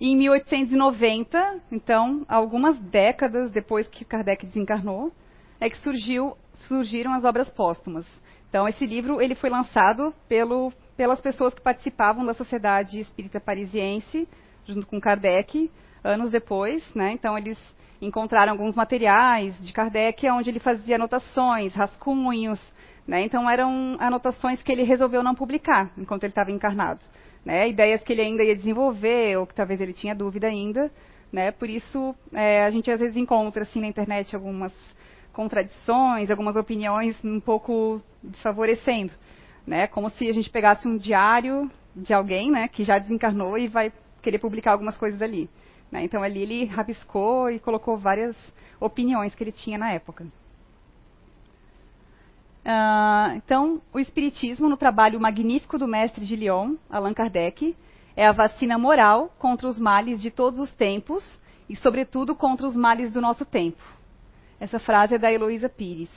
E 0.00 0.10
em 0.10 0.16
1890, 0.16 1.62
então, 1.72 2.24
algumas 2.28 2.78
décadas 2.78 3.50
depois 3.50 3.88
que 3.88 4.04
Kardec 4.04 4.46
desencarnou, 4.46 5.10
é 5.58 5.70
que 5.70 5.78
surgiu, 5.78 6.36
surgiram 6.68 7.12
as 7.14 7.24
obras 7.24 7.50
póstumas. 7.50 8.06
Então, 8.48 8.68
esse 8.68 8.86
livro 8.86 9.20
ele 9.20 9.34
foi 9.34 9.50
lançado 9.50 10.14
pelo, 10.28 10.72
pelas 10.96 11.20
pessoas 11.20 11.52
que 11.52 11.60
participavam 11.60 12.24
da 12.24 12.34
Sociedade 12.34 13.00
Espírita 13.00 13.38
Parisiense, 13.38 14.26
junto 14.64 14.86
com 14.86 15.00
Kardec, 15.00 15.70
anos 16.02 16.30
depois. 16.30 16.82
Né? 16.94 17.12
Então, 17.12 17.36
eles 17.36 17.58
encontraram 18.00 18.52
alguns 18.52 18.74
materiais 18.74 19.54
de 19.64 19.72
Kardec 19.72 20.28
onde 20.30 20.50
ele 20.50 20.58
fazia 20.58 20.96
anotações, 20.96 21.74
rascunhos. 21.74 22.60
Né? 23.06 23.22
Então, 23.22 23.48
eram 23.48 23.96
anotações 24.00 24.62
que 24.62 24.72
ele 24.72 24.82
resolveu 24.82 25.22
não 25.22 25.34
publicar 25.34 25.90
enquanto 25.96 26.24
ele 26.24 26.32
estava 26.32 26.50
encarnado. 26.50 27.00
Né? 27.44 27.68
Ideias 27.68 28.02
que 28.02 28.12
ele 28.12 28.22
ainda 28.22 28.42
ia 28.42 28.56
desenvolver, 28.56 29.36
ou 29.38 29.46
que 29.46 29.54
talvez 29.54 29.80
ele 29.80 29.92
tinha 29.92 30.14
dúvida 30.14 30.46
ainda. 30.46 30.90
Né? 31.32 31.52
Por 31.52 31.68
isso, 31.68 32.14
é, 32.32 32.64
a 32.64 32.70
gente 32.70 32.90
às 32.90 33.00
vezes 33.00 33.16
encontra 33.16 33.62
assim, 33.62 33.80
na 33.80 33.86
internet 33.86 34.34
algumas 34.34 34.72
contradições, 35.32 36.30
algumas 36.30 36.56
opiniões 36.56 37.22
um 37.22 37.38
pouco 37.38 38.00
desfavorecendo, 38.22 39.12
né? 39.66 39.86
Como 39.86 40.08
se 40.10 40.28
a 40.28 40.32
gente 40.32 40.48
pegasse 40.48 40.86
um 40.86 40.96
diário 40.96 41.70
de 41.94 42.12
alguém, 42.12 42.50
né, 42.50 42.68
que 42.68 42.84
já 42.84 42.98
desencarnou 42.98 43.56
e 43.56 43.68
vai 43.68 43.92
querer 44.22 44.38
publicar 44.38 44.72
algumas 44.72 44.96
coisas 44.98 45.20
ali. 45.22 45.48
Né? 45.90 46.04
Então 46.04 46.22
ali 46.22 46.42
ele 46.42 46.64
rabiscou 46.66 47.50
e 47.50 47.58
colocou 47.58 47.96
várias 47.96 48.36
opiniões 48.78 49.34
que 49.34 49.42
ele 49.42 49.52
tinha 49.52 49.78
na 49.78 49.90
época. 49.90 50.26
Uh, 52.64 53.36
então, 53.36 53.80
o 53.92 54.00
Espiritismo, 54.00 54.68
no 54.68 54.76
trabalho 54.76 55.20
magnífico 55.20 55.78
do 55.78 55.86
mestre 55.86 56.26
de 56.26 56.34
Lyon, 56.34 56.74
Allan 56.90 57.14
Kardec, 57.14 57.76
é 58.16 58.26
a 58.26 58.32
vacina 58.32 58.76
moral 58.76 59.32
contra 59.38 59.68
os 59.68 59.78
males 59.78 60.20
de 60.20 60.32
todos 60.32 60.58
os 60.58 60.72
tempos 60.72 61.24
e, 61.68 61.76
sobretudo, 61.76 62.34
contra 62.34 62.66
os 62.66 62.74
males 62.74 63.12
do 63.12 63.20
nosso 63.20 63.44
tempo. 63.44 63.80
Essa 64.58 64.80
frase 64.80 65.14
é 65.14 65.18
da 65.18 65.32
Heloísa 65.32 65.68
Pires. 65.68 66.10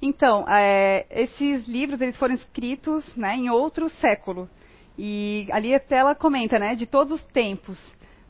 Então, 0.00 0.44
é, 0.48 1.06
esses 1.10 1.66
livros 1.66 2.00
eles 2.00 2.16
foram 2.16 2.34
escritos 2.34 3.04
né, 3.16 3.34
em 3.34 3.50
outro 3.50 3.88
século. 3.88 4.48
E 4.96 5.48
ali 5.50 5.74
até 5.74 5.96
ela 5.96 6.14
comenta, 6.14 6.58
né, 6.58 6.74
de 6.74 6.86
todos 6.86 7.20
os 7.20 7.24
tempos. 7.32 7.78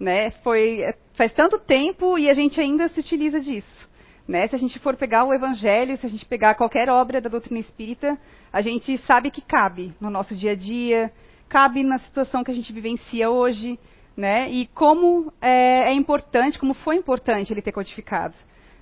Né, 0.01 0.31
foi, 0.43 0.83
é, 0.83 0.95
faz 1.15 1.33
tanto 1.33 1.59
tempo 1.59 2.17
e 2.17 2.31
a 2.31 2.35
gente 2.35 2.61
ainda 2.61 2.87
se 2.89 3.01
utiliza 3.01 3.41
disso. 3.41 3.89
Né? 4.27 4.47
Se 4.47 4.55
a 4.55 4.59
gente 4.59 4.79
for 4.79 4.97
pegar 4.97 5.25
o 5.25 5.33
Evangelho, 5.33 5.97
se 5.97 6.07
a 6.07 6.09
gente 6.09 6.25
pegar 6.25 6.55
qualquer 6.55 6.89
obra 6.89 7.21
da 7.21 7.29
doutrina 7.29 7.59
espírita, 7.59 8.19
a 8.53 8.61
gente 8.61 8.97
sabe 8.99 9.31
que 9.31 9.41
cabe 9.41 9.93
no 10.01 10.11
nosso 10.11 10.37
dia 10.37 10.53
a 10.53 10.55
dia, 10.55 11.11
cabe 11.49 11.83
na 11.83 11.99
situação 11.99 12.45
que 12.45 12.51
a 12.51 12.55
gente 12.55 12.73
vivencia 12.73 13.31
hoje, 13.31 13.79
né? 14.17 14.51
E 14.51 14.67
como 14.67 15.33
é, 15.41 15.91
é 15.91 15.93
importante, 15.93 16.59
como 16.59 16.75
foi 16.75 16.97
importante 16.97 17.53
ele 17.53 17.63
ter 17.63 17.73
codificado. 17.73 18.35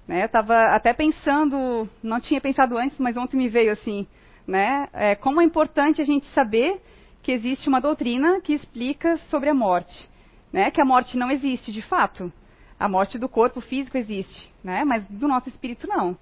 Né? 0.06 0.24
Estava 0.24 0.74
até 0.74 0.92
pensando, 0.92 1.88
não 2.02 2.20
tinha 2.20 2.40
pensado 2.40 2.78
antes, 2.78 2.98
mas 2.98 3.16
ontem 3.16 3.36
me 3.36 3.48
veio 3.48 3.72
assim, 3.72 4.06
né? 4.46 4.88
É, 4.92 5.14
como 5.16 5.40
é 5.40 5.44
importante 5.44 6.00
a 6.00 6.04
gente 6.04 6.26
saber 6.28 6.80
que 7.22 7.32
existe 7.32 7.68
uma 7.68 7.80
doutrina 7.80 8.40
que 8.40 8.54
explica 8.54 9.16
sobre 9.28 9.50
a 9.50 9.54
morte, 9.54 10.08
né? 10.52 10.70
Que 10.70 10.80
a 10.80 10.84
morte 10.84 11.16
não 11.16 11.30
existe 11.30 11.72
de 11.72 11.82
fato. 11.82 12.32
A 12.78 12.88
morte 12.88 13.18
do 13.18 13.28
corpo 13.28 13.60
físico 13.60 13.98
existe, 13.98 14.50
né? 14.62 14.84
Mas 14.84 15.04
do 15.06 15.26
nosso 15.26 15.48
espírito 15.48 15.88
não. 15.88 16.16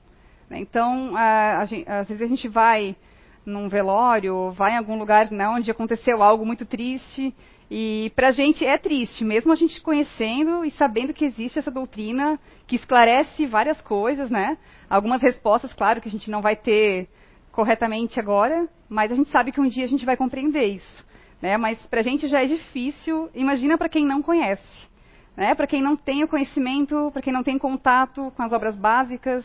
Então, 0.50 1.16
a, 1.16 1.58
a 1.58 1.62
às 1.62 2.08
vezes 2.08 2.22
a 2.22 2.26
gente 2.26 2.48
vai 2.48 2.96
num 3.44 3.68
velório, 3.68 4.52
vai 4.52 4.72
em 4.72 4.78
algum 4.78 4.98
lugar 4.98 5.30
né, 5.30 5.46
onde 5.48 5.70
aconteceu 5.70 6.22
algo 6.22 6.46
muito 6.46 6.64
triste 6.64 7.34
e 7.70 8.12
para 8.14 8.28
a 8.28 8.32
gente 8.32 8.64
é 8.64 8.76
triste, 8.76 9.24
mesmo 9.24 9.52
a 9.52 9.56
gente 9.56 9.80
conhecendo 9.80 10.64
e 10.64 10.70
sabendo 10.72 11.14
que 11.14 11.24
existe 11.24 11.58
essa 11.58 11.70
doutrina 11.70 12.38
que 12.66 12.76
esclarece 12.76 13.46
várias 13.46 13.80
coisas, 13.80 14.30
né? 14.30 14.58
Algumas 14.88 15.22
respostas, 15.22 15.72
claro, 15.72 16.00
que 16.00 16.08
a 16.08 16.10
gente 16.10 16.30
não 16.30 16.42
vai 16.42 16.56
ter 16.56 17.08
corretamente 17.50 18.20
agora, 18.20 18.68
mas 18.88 19.10
a 19.10 19.14
gente 19.14 19.30
sabe 19.30 19.52
que 19.52 19.60
um 19.60 19.68
dia 19.68 19.84
a 19.84 19.88
gente 19.88 20.04
vai 20.04 20.16
compreender 20.16 20.64
isso. 20.64 21.06
Né? 21.40 21.56
Mas 21.56 21.78
para 21.86 22.00
a 22.00 22.02
gente 22.02 22.26
já 22.28 22.42
é 22.42 22.46
difícil, 22.46 23.30
imagina 23.34 23.78
para 23.78 23.88
quem 23.88 24.04
não 24.04 24.22
conhece. 24.22 24.88
Né? 25.36 25.54
Para 25.54 25.66
quem 25.66 25.82
não 25.82 25.96
tem 25.96 26.22
o 26.22 26.28
conhecimento, 26.28 27.10
para 27.12 27.22
quem 27.22 27.32
não 27.32 27.42
tem 27.42 27.58
contato 27.58 28.32
com 28.36 28.42
as 28.42 28.52
obras 28.52 28.76
básicas. 28.76 29.44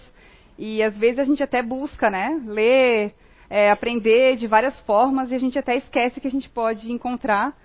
E 0.57 0.83
às 0.83 0.97
vezes 0.97 1.19
a 1.19 1.23
gente 1.23 1.41
até 1.41 1.61
busca 1.61 2.09
né? 2.09 2.41
ler, 2.45 3.13
é, 3.49 3.71
aprender 3.71 4.35
de 4.35 4.47
várias 4.47 4.79
formas 4.81 5.31
e 5.31 5.35
a 5.35 5.39
gente 5.39 5.57
até 5.57 5.75
esquece 5.75 6.19
que 6.19 6.27
a 6.27 6.31
gente 6.31 6.49
pode 6.49 6.91
encontrar 6.91 7.55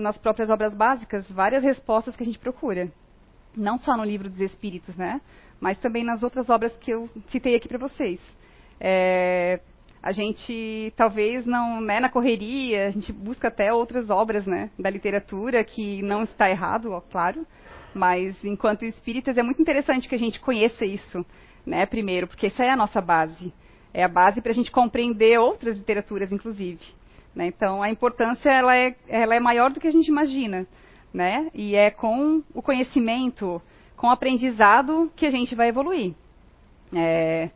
nas 0.00 0.18
próprias 0.18 0.50
obras 0.50 0.74
básicas 0.74 1.30
várias 1.30 1.62
respostas 1.62 2.16
que 2.16 2.22
a 2.22 2.26
gente 2.26 2.38
procura. 2.38 2.90
Não 3.56 3.78
só 3.78 3.96
no 3.96 4.04
livro 4.04 4.28
dos 4.28 4.40
Espíritos, 4.40 4.96
né? 4.96 5.20
Mas 5.60 5.78
também 5.78 6.04
nas 6.04 6.22
outras 6.22 6.48
obras 6.48 6.76
que 6.78 6.90
eu 6.90 7.08
citei 7.28 7.54
aqui 7.54 7.68
para 7.68 7.78
vocês. 7.78 8.20
É, 8.80 9.60
a 10.02 10.12
gente 10.12 10.92
talvez 10.96 11.44
não, 11.44 11.80
né, 11.80 12.00
na 12.00 12.08
correria, 12.08 12.86
a 12.86 12.90
gente 12.90 13.12
busca 13.12 13.48
até 13.48 13.72
outras 13.72 14.08
obras, 14.08 14.46
né, 14.46 14.70
da 14.78 14.88
literatura 14.88 15.62
que 15.62 16.02
não 16.02 16.22
está 16.22 16.48
errado, 16.48 16.92
ó, 16.92 17.00
claro, 17.00 17.46
mas 17.94 18.42
enquanto 18.42 18.84
espíritas 18.84 19.36
é 19.36 19.42
muito 19.42 19.60
interessante 19.60 20.08
que 20.08 20.14
a 20.14 20.18
gente 20.18 20.40
conheça 20.40 20.86
isso, 20.86 21.24
né, 21.66 21.84
primeiro, 21.84 22.26
porque 22.26 22.46
essa 22.46 22.64
é 22.64 22.70
a 22.70 22.76
nossa 22.76 23.00
base, 23.00 23.52
é 23.92 24.02
a 24.02 24.08
base 24.08 24.40
para 24.40 24.52
a 24.52 24.54
gente 24.54 24.70
compreender 24.70 25.38
outras 25.38 25.76
literaturas, 25.76 26.32
inclusive. 26.32 26.80
Né? 27.34 27.46
Então, 27.46 27.82
a 27.82 27.90
importância 27.90 28.50
ela 28.50 28.76
é, 28.76 28.94
ela 29.08 29.34
é 29.34 29.40
maior 29.40 29.70
do 29.70 29.80
que 29.80 29.86
a 29.86 29.92
gente 29.92 30.08
imagina. 30.08 30.66
Né? 31.12 31.50
E 31.54 31.74
é 31.74 31.90
com 31.90 32.42
o 32.54 32.62
conhecimento, 32.62 33.60
com 33.96 34.06
o 34.06 34.10
aprendizado, 34.10 35.10
que 35.16 35.26
a 35.26 35.30
gente 35.30 35.54
vai 35.54 35.68
evoluir. 35.68 36.14
É, 36.94 37.50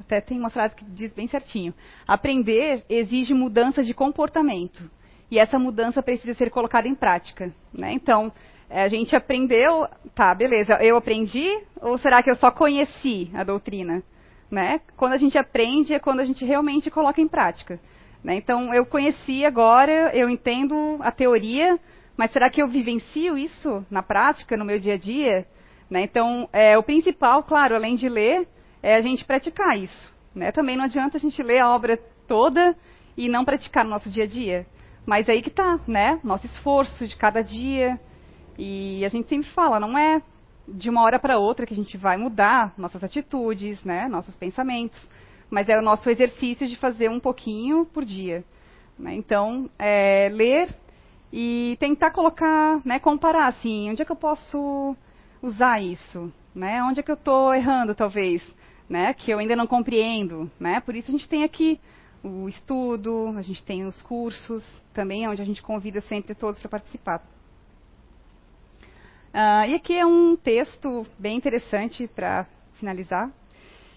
até 0.00 0.20
tem 0.20 0.38
uma 0.38 0.50
frase 0.50 0.74
que 0.74 0.84
diz 0.84 1.12
bem 1.12 1.26
certinho: 1.26 1.74
aprender 2.06 2.84
exige 2.88 3.34
mudança 3.34 3.82
de 3.82 3.94
comportamento. 3.94 4.90
E 5.30 5.38
essa 5.38 5.58
mudança 5.58 6.02
precisa 6.02 6.34
ser 6.34 6.50
colocada 6.50 6.86
em 6.86 6.94
prática. 6.94 7.52
Né? 7.72 7.92
Então, 7.92 8.32
a 8.70 8.88
gente 8.88 9.14
aprendeu, 9.16 9.86
tá, 10.14 10.34
beleza, 10.34 10.74
eu 10.82 10.96
aprendi, 10.96 11.58
ou 11.80 11.98
será 11.98 12.22
que 12.22 12.30
eu 12.30 12.36
só 12.36 12.50
conheci 12.50 13.30
a 13.34 13.44
doutrina? 13.44 14.02
Né? 14.50 14.80
Quando 14.96 15.12
a 15.12 15.16
gente 15.16 15.36
aprende 15.38 15.94
é 15.94 15.98
quando 15.98 16.20
a 16.20 16.24
gente 16.24 16.44
realmente 16.44 16.90
coloca 16.90 17.20
em 17.20 17.28
prática. 17.28 17.80
Né? 18.24 18.36
Então, 18.36 18.72
eu 18.72 18.86
conheci 18.86 19.44
agora, 19.44 20.10
eu 20.16 20.30
entendo 20.30 20.96
a 21.00 21.12
teoria, 21.12 21.78
mas 22.16 22.32
será 22.32 22.48
que 22.48 22.62
eu 22.62 22.66
vivencio 22.66 23.36
isso 23.36 23.84
na 23.90 24.02
prática, 24.02 24.56
no 24.56 24.64
meu 24.64 24.80
dia 24.80 24.94
a 24.94 24.98
dia? 24.98 25.46
Né? 25.90 26.04
Então, 26.04 26.48
é, 26.50 26.78
o 26.78 26.82
principal, 26.82 27.42
claro, 27.42 27.74
além 27.74 27.94
de 27.96 28.08
ler, 28.08 28.48
é 28.82 28.96
a 28.96 29.02
gente 29.02 29.26
praticar 29.26 29.78
isso. 29.78 30.10
Né? 30.34 30.50
Também 30.50 30.74
não 30.74 30.86
adianta 30.86 31.18
a 31.18 31.20
gente 31.20 31.42
ler 31.42 31.58
a 31.58 31.68
obra 31.68 31.98
toda 32.26 32.74
e 33.14 33.28
não 33.28 33.44
praticar 33.44 33.84
no 33.84 33.90
nosso 33.90 34.08
dia 34.08 34.24
a 34.24 34.26
dia. 34.26 34.66
Mas 35.04 35.28
aí 35.28 35.42
que 35.42 35.50
está, 35.50 35.78
né? 35.86 36.18
Nosso 36.24 36.46
esforço 36.46 37.06
de 37.06 37.14
cada 37.14 37.42
dia. 37.42 38.00
E 38.58 39.04
a 39.04 39.08
gente 39.10 39.28
sempre 39.28 39.50
fala, 39.50 39.78
não 39.78 39.98
é 39.98 40.22
de 40.66 40.88
uma 40.88 41.02
hora 41.02 41.18
para 41.18 41.38
outra 41.38 41.66
que 41.66 41.74
a 41.74 41.76
gente 41.76 41.98
vai 41.98 42.16
mudar 42.16 42.72
nossas 42.78 43.04
atitudes, 43.04 43.84
né? 43.84 44.08
Nossos 44.08 44.34
pensamentos 44.34 44.98
mas 45.50 45.68
é 45.68 45.78
o 45.78 45.82
nosso 45.82 46.08
exercício 46.10 46.66
de 46.66 46.76
fazer 46.76 47.08
um 47.08 47.20
pouquinho 47.20 47.86
por 47.86 48.04
dia. 48.04 48.44
Né? 48.98 49.14
Então, 49.14 49.68
é, 49.78 50.28
ler 50.32 50.68
e 51.32 51.76
tentar 51.80 52.10
colocar, 52.10 52.80
né, 52.84 52.98
comparar 52.98 53.48
assim, 53.48 53.90
onde 53.90 54.02
é 54.02 54.04
que 54.04 54.12
eu 54.12 54.16
posso 54.16 54.96
usar 55.42 55.82
isso, 55.82 56.32
né? 56.54 56.82
Onde 56.84 57.00
é 57.00 57.02
que 57.02 57.10
eu 57.10 57.16
estou 57.16 57.52
errando, 57.52 57.94
talvez, 57.94 58.42
né? 58.88 59.12
Que 59.12 59.32
eu 59.32 59.38
ainda 59.38 59.56
não 59.56 59.66
compreendo, 59.66 60.50
né? 60.58 60.80
Por 60.80 60.94
isso 60.94 61.08
a 61.08 61.12
gente 61.12 61.28
tem 61.28 61.44
aqui 61.44 61.80
o 62.22 62.48
estudo, 62.48 63.34
a 63.36 63.42
gente 63.42 63.62
tem 63.62 63.84
os 63.84 64.00
cursos 64.02 64.64
também, 64.94 65.28
onde 65.28 65.42
a 65.42 65.44
gente 65.44 65.62
convida 65.62 66.00
sempre 66.02 66.34
todos 66.34 66.58
para 66.58 66.70
participar. 66.70 67.22
Uh, 69.34 69.68
e 69.68 69.74
aqui 69.74 69.98
é 69.98 70.06
um 70.06 70.36
texto 70.36 71.04
bem 71.18 71.36
interessante 71.36 72.06
para 72.06 72.46
finalizar, 72.74 73.30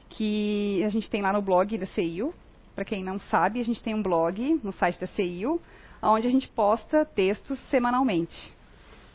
que 0.09 0.83
a 0.83 0.89
gente 0.89 1.09
tem 1.09 1.21
lá 1.21 1.33
no 1.33 1.41
blog 1.41 1.77
da 1.77 1.85
CIU. 1.85 2.33
Para 2.75 2.85
quem 2.85 3.03
não 3.03 3.19
sabe, 3.19 3.59
a 3.59 3.63
gente 3.63 3.81
tem 3.81 3.95
um 3.95 4.03
blog 4.03 4.59
no 4.63 4.71
site 4.71 4.99
da 4.99 5.07
CIU, 5.07 5.59
onde 6.01 6.27
a 6.27 6.31
gente 6.31 6.47
posta 6.47 7.05
textos 7.05 7.59
semanalmente. 7.69 8.53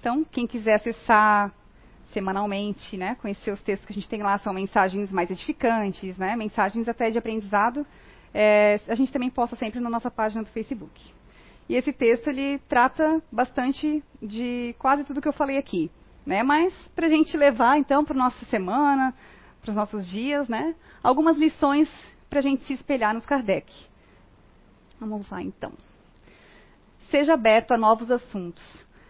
Então, 0.00 0.24
quem 0.24 0.46
quiser 0.46 0.74
acessar 0.74 1.52
semanalmente, 2.12 2.96
né, 2.96 3.16
conhecer 3.22 3.52
os 3.52 3.61
textos 3.62 3.87
que 3.87 3.92
a 3.92 3.94
gente 3.94 4.09
tem 4.09 4.22
lá, 4.22 4.37
são 4.38 4.52
mensagens 4.52 5.11
mais 5.11 5.31
edificantes, 5.31 6.18
né, 6.18 6.37
mensagens 6.37 6.88
até 6.88 7.11
de 7.11 7.18
aprendizado, 7.18 7.87
é, 8.35 8.81
a 8.88 8.94
gente 8.94 9.12
também 9.12 9.31
posta 9.31 9.57
sempre 9.57 9.81
na 9.81 9.88
nossa 9.90 10.11
página 10.11 10.42
do 10.42 10.50
Facebook. 10.50 11.00
E 11.68 11.74
esse 11.74 11.92
texto 11.92 12.28
ele 12.28 12.59
trata 12.68 13.22
bastante 13.31 14.02
de 14.20 14.74
quase 14.78 15.05
tudo 15.05 15.20
que 15.20 15.28
eu 15.28 15.33
falei 15.33 15.57
aqui, 15.57 15.90
né? 16.26 16.42
Mas 16.42 16.74
para 16.94 17.07
a 17.07 17.09
gente 17.09 17.37
levar 17.37 17.78
então 17.78 18.05
para 18.05 18.16
nossa 18.16 18.44
semana, 18.46 19.14
para 19.62 19.70
os 19.70 19.77
nossos 19.77 20.07
dias, 20.11 20.48
né? 20.48 20.75
Algumas 21.03 21.38
lições 21.38 21.88
para 22.29 22.40
a 22.40 22.42
gente 22.42 22.64
se 22.64 22.72
espelhar 22.72 23.14
nos 23.14 23.25
Kardec. 23.25 23.72
Vamos 24.98 25.31
lá, 25.31 25.40
então. 25.40 25.72
Seja 27.11 27.35
aberto 27.35 27.72
a 27.72 27.79
novos 27.79 28.11
assuntos. 28.11 28.62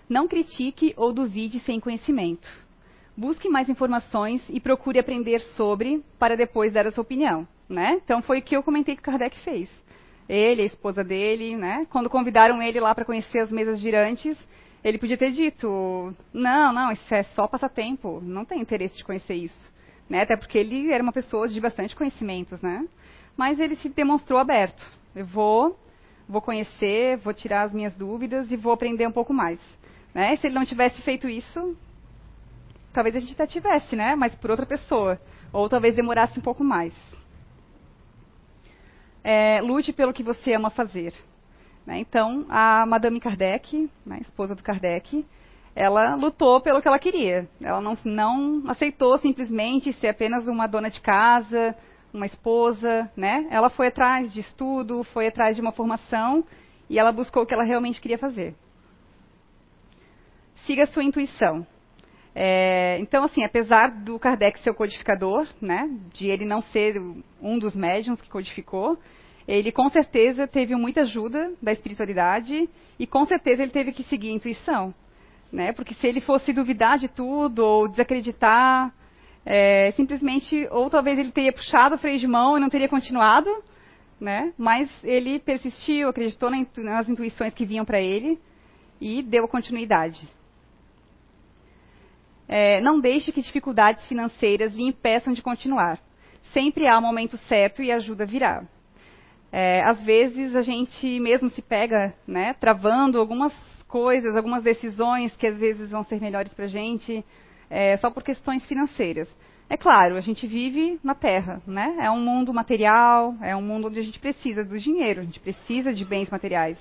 Não 0.09 0.29
critique 0.29 0.93
ou 0.97 1.13
duvide 1.13 1.59
sem 1.61 1.81
conhecimento. 1.81 2.49
Busque 3.17 3.49
mais 3.49 3.69
informações 3.69 4.43
e 4.49 4.61
procure 4.61 4.99
aprender 4.99 5.41
sobre 5.57 6.05
para 6.19 6.37
depois 6.37 6.73
dar 6.73 6.87
a 6.87 6.93
sua 6.93 7.03
opinião. 7.03 7.47
Né? 7.69 8.01
Então 8.05 8.21
foi 8.21 8.41
o 8.41 8.43
que 8.43 8.55
eu 8.57 8.63
comentei 8.63 8.95
que 8.95 9.03
Kardec 9.03 9.39
fez. 9.41 9.71
Ele, 10.29 10.63
a 10.63 10.67
esposa 10.67 11.03
dele, 11.03 11.57
né? 11.57 11.87
quando 11.91 12.11
convidaram 12.11 12.63
ele 12.63 12.81
lá 12.81 12.95
para 12.95 13.05
conhecer 13.05 13.39
as 13.39 13.51
mesas 13.51 13.81
girantes, 13.81 14.37
ele 14.85 14.99
podia 14.99 15.17
ter 15.17 15.31
dito: 15.31 16.15
não, 16.33 16.73
não, 16.73 16.93
isso 16.93 17.15
é 17.15 17.23
só 17.23 17.47
passatempo, 17.47 18.21
não 18.23 18.45
tem 18.45 18.61
interesse 18.61 18.97
de 18.97 19.05
conhecer 19.05 19.35
isso. 19.35 19.73
Né? 20.13 20.21
Até 20.21 20.37
porque 20.37 20.59
ele 20.59 20.93
era 20.93 21.03
uma 21.03 21.11
pessoa 21.11 21.49
de 21.49 21.59
bastante 21.59 21.97
conhecimentos, 21.97 22.61
né? 22.61 22.87
Mas 23.35 23.59
ele 23.59 23.77
se 23.77 23.89
demonstrou 23.89 24.39
aberto. 24.39 24.87
Eu 25.17 25.25
vou 25.25 25.79
vou 26.29 26.43
conhecer, 26.43 27.17
vou 27.17 27.33
tirar 27.33 27.63
as 27.63 27.73
minhas 27.73 27.97
dúvidas 27.97 28.53
e 28.53 28.57
vou 28.57 28.75
aprender 28.75 29.07
um 29.07 29.13
pouco 29.13 29.33
mais. 29.33 29.59
Né? 30.13 30.37
Se 30.37 30.47
ele 30.47 30.55
não 30.55 30.67
tivesse 30.67 31.01
feito 31.01 31.27
isso, 31.31 31.75
talvez 32.93 33.17
a 33.17 33.21
gente 33.21 33.33
até 33.33 33.47
tivesse, 33.47 33.97
né? 33.97 34.15
Mas 34.15 34.35
por 34.35 34.51
outra 34.51 34.67
pessoa. 34.67 35.19
Ou 35.51 35.67
talvez 35.67 35.95
demorasse 35.97 36.39
um 36.39 36.43
pouco 36.43 36.63
mais. 36.63 36.93
É, 39.25 39.63
lute 39.63 39.95
pelo 39.95 40.13
que 40.13 40.23
você 40.23 40.53
ama 40.53 40.69
fazer. 40.69 41.15
Né? 41.87 42.01
Então, 42.01 42.45
a 42.51 42.85
Madame 42.85 43.19
Kardec, 43.19 43.91
né, 44.05 44.19
esposa 44.21 44.55
do 44.55 44.63
Kardec, 44.63 45.25
ela 45.75 46.15
lutou 46.15 46.61
pelo 46.61 46.83
que 46.83 46.89
ela 46.89 46.99
queria. 46.99 47.49
Ela 47.61 47.81
não, 47.81 47.97
não 48.05 48.71
aceitou 48.71 49.19
simplesmente 49.19 49.93
ser 49.95 50.09
apenas 50.09 50.47
uma 50.47 50.67
dona 50.67 50.91
de 50.91 51.01
casa, 51.01 51.75
uma 52.13 52.27
esposa, 52.27 53.11
né? 53.17 53.47
Ela 53.51 53.71
foi 53.71 53.89
atrás 53.89 54.33
de 54.33 54.41
estudo, 54.41 55.03
foi 55.05 55.29
atrás 55.29 55.57
de 55.57 55.63
uma 55.63 55.73
formação 55.73 56.45
e 56.89 56.99
ela 56.99 57.11
buscou 57.11 57.43
o 57.43 57.47
que 57.47 57.55
ela 57.55 57.65
realmente 57.65 58.01
queria 58.01 58.19
fazer. 58.19 58.55
Siga 60.67 60.85
a 60.85 60.87
sua 60.87 61.03
intuição. 61.03 61.67
É, 62.35 62.99
então, 63.01 63.25
assim, 63.25 63.45
apesar 63.45 63.91
do 63.91 64.19
Kardec 64.19 64.59
ser 64.61 64.71
o 64.71 64.75
codificador, 64.75 65.47
né, 65.61 65.89
de 66.15 66.29
ele 66.29 66.45
não 66.45 66.63
ser 66.63 67.01
um 67.41 67.59
dos 67.59 67.75
médiums 67.75 68.21
que 68.21 68.31
codificou, 68.31 68.99
ele 69.47 69.73
com 69.73 69.89
certeza 69.89 70.47
teve 70.47 70.75
muita 70.77 71.01
ajuda 71.01 71.53
da 71.61 71.73
espiritualidade 71.73 72.69
e 72.99 73.07
com 73.07 73.25
certeza 73.25 73.63
ele 73.63 73.73
teve 73.73 73.93
que 73.93 74.03
seguir 74.05 74.31
a 74.31 74.35
intuição, 74.35 74.95
né? 75.53 75.73
Porque 75.73 75.95
se 75.95 76.07
ele 76.07 76.21
fosse 76.21 76.53
duvidar 76.53 76.99
de 76.99 77.09
tudo 77.09 77.61
ou 77.61 77.89
desacreditar, 77.89 78.93
é, 79.45 79.91
simplesmente, 79.93 80.67
ou 80.71 80.89
talvez 80.89 81.19
ele 81.19 81.31
teria 81.31 81.53
puxado 81.53 81.97
o 81.97 81.99
freio 81.99 82.19
de 82.19 82.27
mão 82.27 82.57
e 82.57 82.61
não 82.61 82.71
teria 82.71 82.89
continuado, 82.89 83.51
né? 84.19 84.53
Mas 84.57 84.89
ele 85.05 85.39
persistiu, 85.39 86.09
acreditou 86.09 86.51
nas 86.51 87.09
intuições 87.09 87.53
que 87.53 87.67
vinham 87.67 87.85
para 87.85 88.01
ele 88.01 88.39
e 89.01 89.23
deu 89.23 89.47
continuidade. 89.47 90.27
É, 92.49 92.81
não 92.81 93.01
deixe 93.01 93.33
que 93.33 93.43
dificuldades 93.43 94.07
financeiras 94.07 94.75
lhe 94.75 94.85
impeçam 94.85 95.33
de 95.33 95.43
continuar. 95.43 95.99
Sempre 96.53 96.87
há 96.87 96.99
o 96.99 97.03
momento 97.03 97.37
certo 97.49 97.83
e 97.83 97.91
ajuda 97.91 98.27
virá. 98.27 98.65
É, 99.51 99.83
às 99.83 100.03
vezes 100.03 100.55
a 100.57 100.63
gente 100.63 101.21
mesmo 101.21 101.49
se 101.49 101.61
pega, 101.61 102.15
né, 102.27 102.55
travando 102.55 103.19
algumas 103.19 103.53
coisas, 103.93 104.35
algumas 104.35 104.63
decisões 104.63 105.37
que 105.37 105.47
às 105.47 105.61
vezes 105.61 105.91
vão 105.91 106.03
ser 106.03 106.19
melhores 106.19 106.55
para 106.55 106.65
a 106.65 106.69
gente, 106.69 107.23
é, 107.69 107.95
só 107.99 108.11
por 108.11 108.23
questões 108.23 108.65
financeiras. 108.65 109.29
É 109.69 109.77
claro, 109.77 110.17
a 110.17 110.21
gente 110.23 110.47
vive 110.47 110.99
na 111.05 111.15
Terra, 111.15 111.61
né? 111.67 111.97
É 112.01 112.11
um 112.11 112.19
mundo 112.19 112.55
material, 112.55 113.35
é 113.43 113.55
um 113.55 113.61
mundo 113.61 113.89
onde 113.89 114.01
a 114.01 114.03
gente 114.03 114.19
precisa 114.19 114.65
do 114.65 114.79
dinheiro, 114.79 115.21
a 115.21 115.25
gente 115.25 115.39
precisa 115.39 115.93
de 115.93 116.07
bens 116.07 116.31
materiais. 116.31 116.79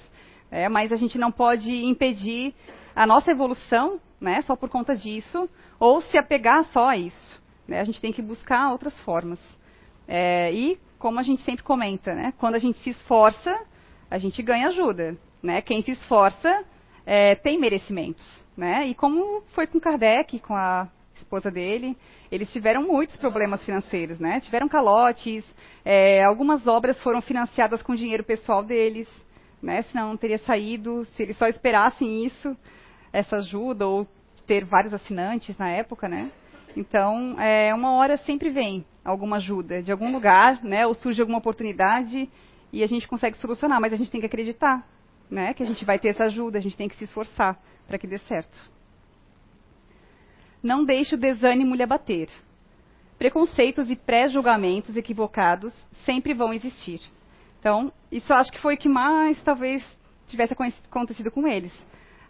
É, 0.49 0.69
mas 0.69 0.93
a 0.93 0.95
gente 0.95 1.17
não 1.17 1.33
pode 1.33 1.69
impedir 1.85 2.53
a 2.95 3.05
nossa 3.05 3.29
evolução, 3.29 3.99
né? 4.19 4.41
Só 4.43 4.55
por 4.55 4.69
conta 4.69 4.95
disso, 4.95 5.49
ou 5.77 5.99
se 5.99 6.17
apegar 6.17 6.63
só 6.71 6.87
a 6.87 6.97
isso. 6.97 7.43
Né? 7.67 7.81
A 7.81 7.83
gente 7.83 7.99
tem 7.99 8.13
que 8.13 8.21
buscar 8.21 8.71
outras 8.71 8.97
formas. 9.01 9.39
É, 10.07 10.49
e 10.53 10.79
como 10.97 11.19
a 11.19 11.23
gente 11.23 11.41
sempre 11.41 11.63
comenta, 11.63 12.13
né? 12.13 12.33
Quando 12.37 12.55
a 12.55 12.59
gente 12.59 12.77
se 12.79 12.89
esforça, 12.89 13.53
a 14.09 14.17
gente 14.17 14.41
ganha 14.41 14.67
ajuda, 14.67 15.17
né? 15.43 15.61
Quem 15.61 15.81
se 15.81 15.91
esforça 15.91 16.63
é, 17.05 17.35
tem 17.35 17.59
merecimentos, 17.59 18.25
né? 18.55 18.87
E 18.87 18.95
como 18.95 19.41
foi 19.53 19.67
com 19.67 19.79
Kardec, 19.79 20.39
com 20.39 20.55
a 20.55 20.87
esposa 21.15 21.51
dele, 21.51 21.97
eles 22.31 22.51
tiveram 22.51 22.81
muitos 22.81 23.15
problemas 23.17 23.63
financeiros, 23.63 24.19
né? 24.19 24.39
Tiveram 24.41 24.67
calotes, 24.67 25.45
é, 25.85 26.23
algumas 26.23 26.67
obras 26.67 27.01
foram 27.01 27.21
financiadas 27.21 27.81
com 27.81 27.95
dinheiro 27.95 28.23
pessoal 28.23 28.63
deles, 28.63 29.07
né? 29.61 29.81
Senão 29.83 30.09
não 30.09 30.17
teria 30.17 30.39
saído, 30.39 31.05
se 31.15 31.23
eles 31.23 31.37
só 31.37 31.47
esperassem 31.47 32.25
isso, 32.25 32.55
essa 33.13 33.37
ajuda, 33.37 33.87
ou 33.87 34.07
ter 34.47 34.65
vários 34.65 34.93
assinantes 34.93 35.57
na 35.57 35.69
época, 35.69 36.07
né? 36.07 36.31
Então, 36.75 37.39
é, 37.39 37.73
uma 37.73 37.93
hora 37.93 38.17
sempre 38.17 38.49
vem 38.49 38.85
alguma 39.03 39.37
ajuda 39.37 39.81
de 39.81 39.91
algum 39.91 40.11
lugar, 40.11 40.63
né? 40.63 40.85
Ou 40.87 40.93
surge 40.93 41.21
alguma 41.21 41.39
oportunidade 41.39 42.29
e 42.71 42.83
a 42.83 42.87
gente 42.87 43.07
consegue 43.07 43.37
solucionar, 43.37 43.81
mas 43.81 43.93
a 43.93 43.95
gente 43.95 44.09
tem 44.09 44.21
que 44.21 44.27
acreditar, 44.27 44.85
né, 45.31 45.53
que 45.53 45.63
a 45.63 45.65
gente 45.65 45.85
vai 45.85 45.97
ter 45.97 46.09
essa 46.09 46.25
ajuda, 46.25 46.57
a 46.57 46.61
gente 46.61 46.75
tem 46.75 46.89
que 46.89 46.95
se 46.97 47.05
esforçar 47.05 47.57
para 47.87 47.97
que 47.97 48.05
dê 48.05 48.17
certo. 48.17 48.69
Não 50.61 50.83
deixe 50.83 51.15
o 51.15 51.17
desânimo 51.17 51.73
lhe 51.73 51.81
abater. 51.81 52.29
Preconceitos 53.17 53.89
e 53.89 53.95
pré-julgamentos 53.95 54.95
equivocados 54.97 55.73
sempre 56.05 56.33
vão 56.33 56.53
existir. 56.53 56.99
Então, 57.59 57.91
isso 58.11 58.33
acho 58.33 58.51
que 58.51 58.59
foi 58.59 58.75
o 58.75 58.77
que 58.77 58.89
mais 58.89 59.41
talvez 59.41 59.83
tivesse 60.27 60.53
acontecido 60.89 61.31
com 61.31 61.47
eles. 61.47 61.71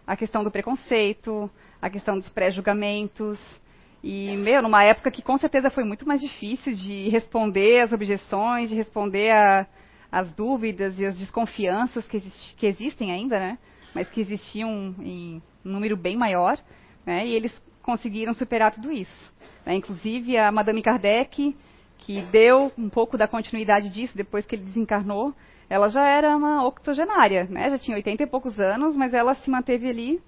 A 0.06 0.16
questão 0.16 0.44
do 0.44 0.50
preconceito, 0.50 1.50
a 1.80 1.90
questão 1.90 2.18
dos 2.18 2.28
pré-julgamentos. 2.28 3.40
E, 4.02 4.36
meu, 4.36 4.62
numa 4.62 4.84
época 4.84 5.10
que 5.10 5.22
com 5.22 5.36
certeza 5.38 5.70
foi 5.70 5.84
muito 5.84 6.06
mais 6.06 6.20
difícil 6.20 6.74
de 6.74 7.08
responder 7.08 7.80
às 7.80 7.92
objeções, 7.92 8.68
de 8.68 8.76
responder 8.76 9.30
a, 9.30 9.66
as 10.12 10.30
dúvidas 10.34 11.00
e 11.00 11.06
as 11.06 11.18
desconfianças 11.18 12.06
que, 12.06 12.20
que 12.58 12.66
existem 12.66 13.10
ainda, 13.10 13.38
né? 13.38 13.58
Mas 13.94 14.10
que 14.10 14.20
existiam 14.20 14.94
em 15.00 15.42
um 15.64 15.72
número 15.72 15.96
bem 15.96 16.16
maior, 16.16 16.58
né? 17.06 17.26
E 17.26 17.32
eles 17.32 17.52
conseguiram 17.82 18.34
superar 18.34 18.72
tudo 18.72 18.92
isso. 18.92 19.32
Né? 19.64 19.74
Inclusive 19.74 20.36
a 20.36 20.52
Madame 20.52 20.82
Kardec, 20.82 21.56
que 21.96 22.20
deu 22.30 22.70
um 22.76 22.90
pouco 22.90 23.16
da 23.16 23.26
continuidade 23.26 23.88
disso 23.88 24.16
depois 24.16 24.44
que 24.44 24.54
ele 24.54 24.64
desencarnou, 24.64 25.34
ela 25.68 25.88
já 25.88 26.06
era 26.06 26.36
uma 26.36 26.66
octogenária, 26.66 27.44
né? 27.44 27.70
Já 27.70 27.78
tinha 27.78 27.96
80 27.96 28.24
e 28.24 28.26
poucos 28.26 28.60
anos, 28.60 28.94
mas 28.94 29.14
ela 29.14 29.34
se 29.34 29.48
manteve 29.48 29.88
ali 29.88 30.20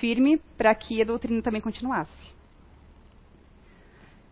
firme 0.00 0.40
para 0.58 0.74
que 0.74 1.00
a 1.00 1.04
doutrina 1.04 1.40
também 1.40 1.60
continuasse. 1.60 2.34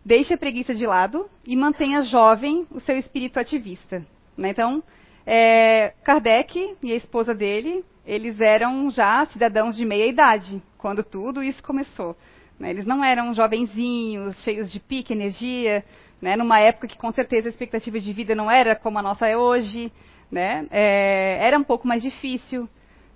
Deixe 0.05 0.33
a 0.33 0.37
preguiça 0.37 0.73
de 0.73 0.85
lado 0.85 1.27
e 1.45 1.55
mantenha 1.55 2.03
jovem 2.03 2.67
o 2.69 2.79
seu 2.79 2.95
espírito 2.95 3.39
ativista. 3.39 4.05
Né? 4.37 4.51
Então, 4.51 4.83
é, 5.31 5.93
Kardec 6.03 6.75
e 6.81 6.91
a 6.91 6.95
esposa 6.95 7.35
dele, 7.35 7.85
eles 8.03 8.41
eram 8.41 8.89
já 8.89 9.23
cidadãos 9.25 9.75
de 9.75 9.85
meia 9.85 10.07
idade, 10.07 10.59
quando 10.75 11.03
tudo 11.03 11.43
isso 11.43 11.61
começou. 11.61 12.17
Né? 12.59 12.71
Eles 12.71 12.83
não 12.83 13.03
eram 13.03 13.31
jovenzinhos, 13.31 14.41
cheios 14.43 14.71
de 14.71 14.79
pique, 14.79 15.13
energia, 15.13 15.85
né? 16.19 16.35
numa 16.35 16.59
época 16.59 16.87
que 16.87 16.97
com 16.97 17.11
certeza 17.11 17.47
a 17.47 17.51
expectativa 17.51 17.99
de 17.99 18.11
vida 18.11 18.33
não 18.33 18.49
era 18.49 18.75
como 18.75 18.97
a 18.97 19.03
nossa 19.03 19.27
é 19.27 19.37
hoje. 19.37 19.91
Né? 20.31 20.65
É, 20.71 21.45
era 21.45 21.59
um 21.59 21.63
pouco 21.63 21.87
mais 21.87 22.01
difícil 22.01 22.67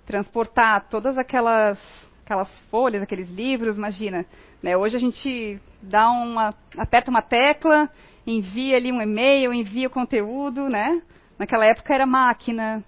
transportar 0.06 0.88
todas 0.88 1.18
aquelas, 1.18 1.80
aquelas 2.24 2.58
folhas, 2.70 3.02
aqueles 3.02 3.28
livros, 3.28 3.76
imagina. 3.76 4.24
Né? 4.62 4.76
Hoje 4.76 4.94
a 4.94 5.00
gente 5.00 5.60
dá 5.82 6.08
uma, 6.12 6.54
aperta 6.78 7.10
uma 7.10 7.22
tecla, 7.22 7.90
envia 8.24 8.76
ali 8.76 8.92
um 8.92 9.02
e-mail, 9.02 9.52
envia 9.52 9.88
o 9.88 9.90
conteúdo, 9.90 10.68
né? 10.68 11.02
Naquela 11.38 11.66
época 11.66 11.94
era 11.94 12.06
máquina. 12.06 12.84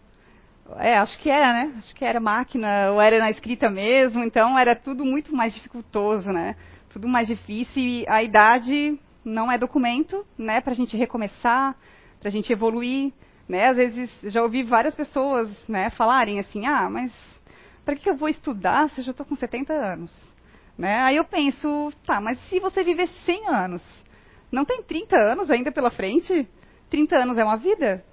É, 0.79 0.99
acho 0.99 1.19
que 1.19 1.31
era, 1.31 1.53
né? 1.53 1.75
Acho 1.79 1.95
que 1.95 2.05
era 2.05 2.21
máquina, 2.21 2.91
ou 2.93 3.01
era 3.01 3.19
na 3.19 3.31
escrita 3.31 3.71
mesmo, 3.71 4.23
então 4.25 4.59
era 4.59 4.75
tudo 4.75 5.05
muito 5.05 5.35
mais 5.35 5.55
dificultoso, 5.55 6.33
né? 6.33 6.57
Tudo 6.91 7.07
mais 7.07 7.29
difícil 7.29 7.83
e 7.83 8.09
a 8.09 8.23
idade 8.23 8.99
não 9.25 9.51
é 9.51 9.59
documento, 9.59 10.27
né? 10.37 10.61
Para 10.61 10.73
a 10.73 10.77
gente 10.77 10.97
recomeçar, 10.97 11.77
para 12.19 12.29
a 12.29 12.33
gente 12.33 12.53
evoluir, 12.53 13.13
né? 13.49 13.69
Às 13.69 13.77
vezes 13.77 14.11
já 14.25 14.43
ouvi 14.43 14.63
várias 14.63 14.95
pessoas, 14.95 15.49
né? 15.69 15.91
Falarem 15.91 16.41
assim, 16.41 16.67
ah, 16.67 16.89
mas 16.91 17.13
para 17.85 17.95
que 17.95 18.11
eu 18.11 18.17
vou 18.17 18.29
estudar 18.29 18.89
se 18.91 19.01
eu 19.01 19.05
já 19.05 19.11
estou 19.13 19.25
com 19.25 19.37
70 19.37 19.73
anos? 19.73 20.13
Né? 20.77 21.01
Aí 21.03 21.17
eu 21.17 21.25
penso, 21.25 21.93
tá, 22.05 22.21
mas 22.21 22.39
se 22.49 22.61
você 22.61 22.83
viver 22.83 23.07
100 23.25 23.49
anos, 23.49 24.05
não 24.51 24.65
tem 24.65 24.83
30 24.83 25.17
anos 25.17 25.51
ainda 25.51 25.73
pela 25.73 25.91
frente? 25.91 26.47
30 26.91 27.17
anos 27.17 27.39
é 27.39 27.45
uma 27.45 27.57
vida? 27.57 28.05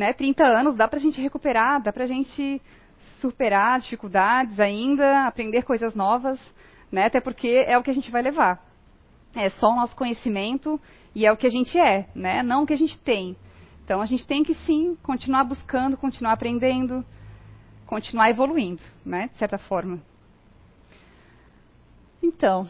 Né, 0.00 0.14
30 0.14 0.42
anos, 0.42 0.74
dá 0.74 0.88
para 0.88 0.98
a 0.98 1.02
gente 1.02 1.20
recuperar, 1.20 1.82
dá 1.82 1.92
para 1.92 2.04
a 2.04 2.06
gente 2.06 2.60
superar 3.20 3.78
dificuldades 3.80 4.58
ainda, 4.58 5.26
aprender 5.26 5.62
coisas 5.62 5.94
novas, 5.94 6.40
né, 6.90 7.04
até 7.04 7.20
porque 7.20 7.66
é 7.66 7.76
o 7.76 7.82
que 7.82 7.90
a 7.90 7.94
gente 7.94 8.10
vai 8.10 8.22
levar. 8.22 8.64
É 9.36 9.50
só 9.50 9.68
o 9.68 9.76
nosso 9.76 9.94
conhecimento 9.94 10.80
e 11.14 11.26
é 11.26 11.30
o 11.30 11.36
que 11.36 11.46
a 11.46 11.50
gente 11.50 11.78
é, 11.78 12.08
né, 12.14 12.42
não 12.42 12.62
o 12.62 12.66
que 12.66 12.72
a 12.72 12.78
gente 12.78 12.98
tem. 13.02 13.36
Então 13.84 14.00
a 14.00 14.06
gente 14.06 14.26
tem 14.26 14.42
que 14.42 14.54
sim 14.54 14.96
continuar 15.02 15.44
buscando, 15.44 15.98
continuar 15.98 16.32
aprendendo, 16.32 17.04
continuar 17.84 18.30
evoluindo, 18.30 18.82
né, 19.04 19.28
de 19.34 19.38
certa 19.38 19.58
forma. 19.58 20.00
Então, 22.22 22.66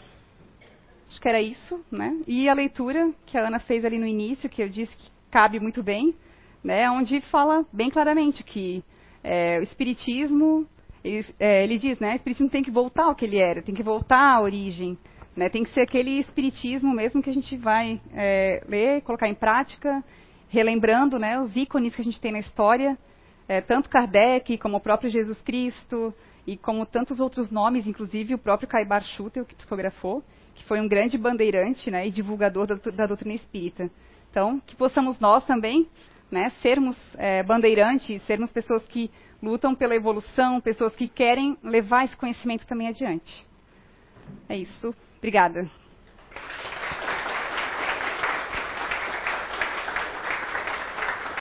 acho 1.08 1.20
que 1.20 1.28
era 1.28 1.40
isso, 1.40 1.80
né? 1.92 2.20
E 2.26 2.48
a 2.48 2.54
leitura 2.54 3.12
que 3.24 3.38
a 3.38 3.46
Ana 3.46 3.60
fez 3.60 3.84
ali 3.84 3.98
no 3.98 4.06
início, 4.06 4.50
que 4.50 4.62
eu 4.62 4.68
disse 4.68 4.96
que 4.96 5.10
cabe 5.30 5.60
muito 5.60 5.82
bem, 5.82 6.14
né? 6.62 6.90
Onde 6.90 7.20
fala 7.22 7.64
bem 7.72 7.90
claramente 7.90 8.42
que 8.42 8.84
é, 9.22 9.58
o 9.58 9.62
espiritismo, 9.62 10.66
ele, 11.02 11.26
é, 11.38 11.64
ele, 11.64 11.78
diz, 11.78 11.98
né? 11.98 12.12
O 12.12 12.16
espiritismo 12.16 12.50
tem 12.50 12.62
que 12.62 12.70
voltar 12.70 13.04
ao 13.04 13.14
que 13.14 13.24
ele 13.24 13.38
era, 13.38 13.62
tem 13.62 13.74
que 13.74 13.82
voltar 13.82 14.36
à 14.36 14.40
origem, 14.40 14.98
né? 15.36 15.48
Tem 15.48 15.62
que 15.62 15.70
ser 15.70 15.82
aquele 15.82 16.18
espiritismo 16.18 16.94
mesmo 16.94 17.22
que 17.22 17.30
a 17.30 17.34
gente 17.34 17.56
vai 17.56 18.00
é, 18.14 18.62
ler, 18.68 19.02
colocar 19.02 19.28
em 19.28 19.34
prática, 19.34 20.02
relembrando, 20.48 21.18
né? 21.18 21.40
Os 21.40 21.54
ícones 21.56 21.94
que 21.94 22.02
a 22.02 22.04
gente 22.04 22.20
tem 22.20 22.32
na 22.32 22.38
história, 22.40 22.98
é, 23.48 23.60
tanto 23.60 23.90
Kardec 23.90 24.58
como 24.58 24.76
o 24.76 24.80
próprio 24.80 25.10
Jesus 25.10 25.40
Cristo, 25.42 26.14
e 26.46 26.56
como 26.56 26.86
tantos 26.86 27.20
outros 27.20 27.50
nomes, 27.50 27.86
inclusive 27.86 28.34
o 28.34 28.38
próprio 28.38 28.68
Caibar 28.68 29.04
Schutel, 29.04 29.44
que 29.44 29.54
psicografou, 29.54 30.22
que 30.54 30.64
foi 30.64 30.80
um 30.80 30.88
grande 30.88 31.16
bandeirante 31.16 31.90
né, 31.90 32.06
e 32.06 32.10
divulgador 32.10 32.66
da, 32.66 32.74
da, 32.90 33.06
doutrina 33.06 33.34
espírita. 33.34 33.90
Então, 34.30 34.60
que 34.60 34.76
possamos 34.76 35.18
nós 35.18 35.44
também 35.44 35.88
né, 36.30 36.50
sermos 36.62 36.96
é, 37.16 37.42
bandeirantes, 37.42 38.22
sermos 38.22 38.52
pessoas 38.52 38.84
que 38.86 39.10
lutam 39.42 39.74
pela 39.74 39.96
evolução, 39.96 40.60
pessoas 40.60 40.94
que 40.94 41.08
querem 41.08 41.56
levar 41.62 42.04
esse 42.04 42.16
conhecimento 42.16 42.66
também 42.66 42.88
adiante. 42.88 43.46
É 44.48 44.56
isso. 44.56 44.94
Obrigada. 45.18 45.68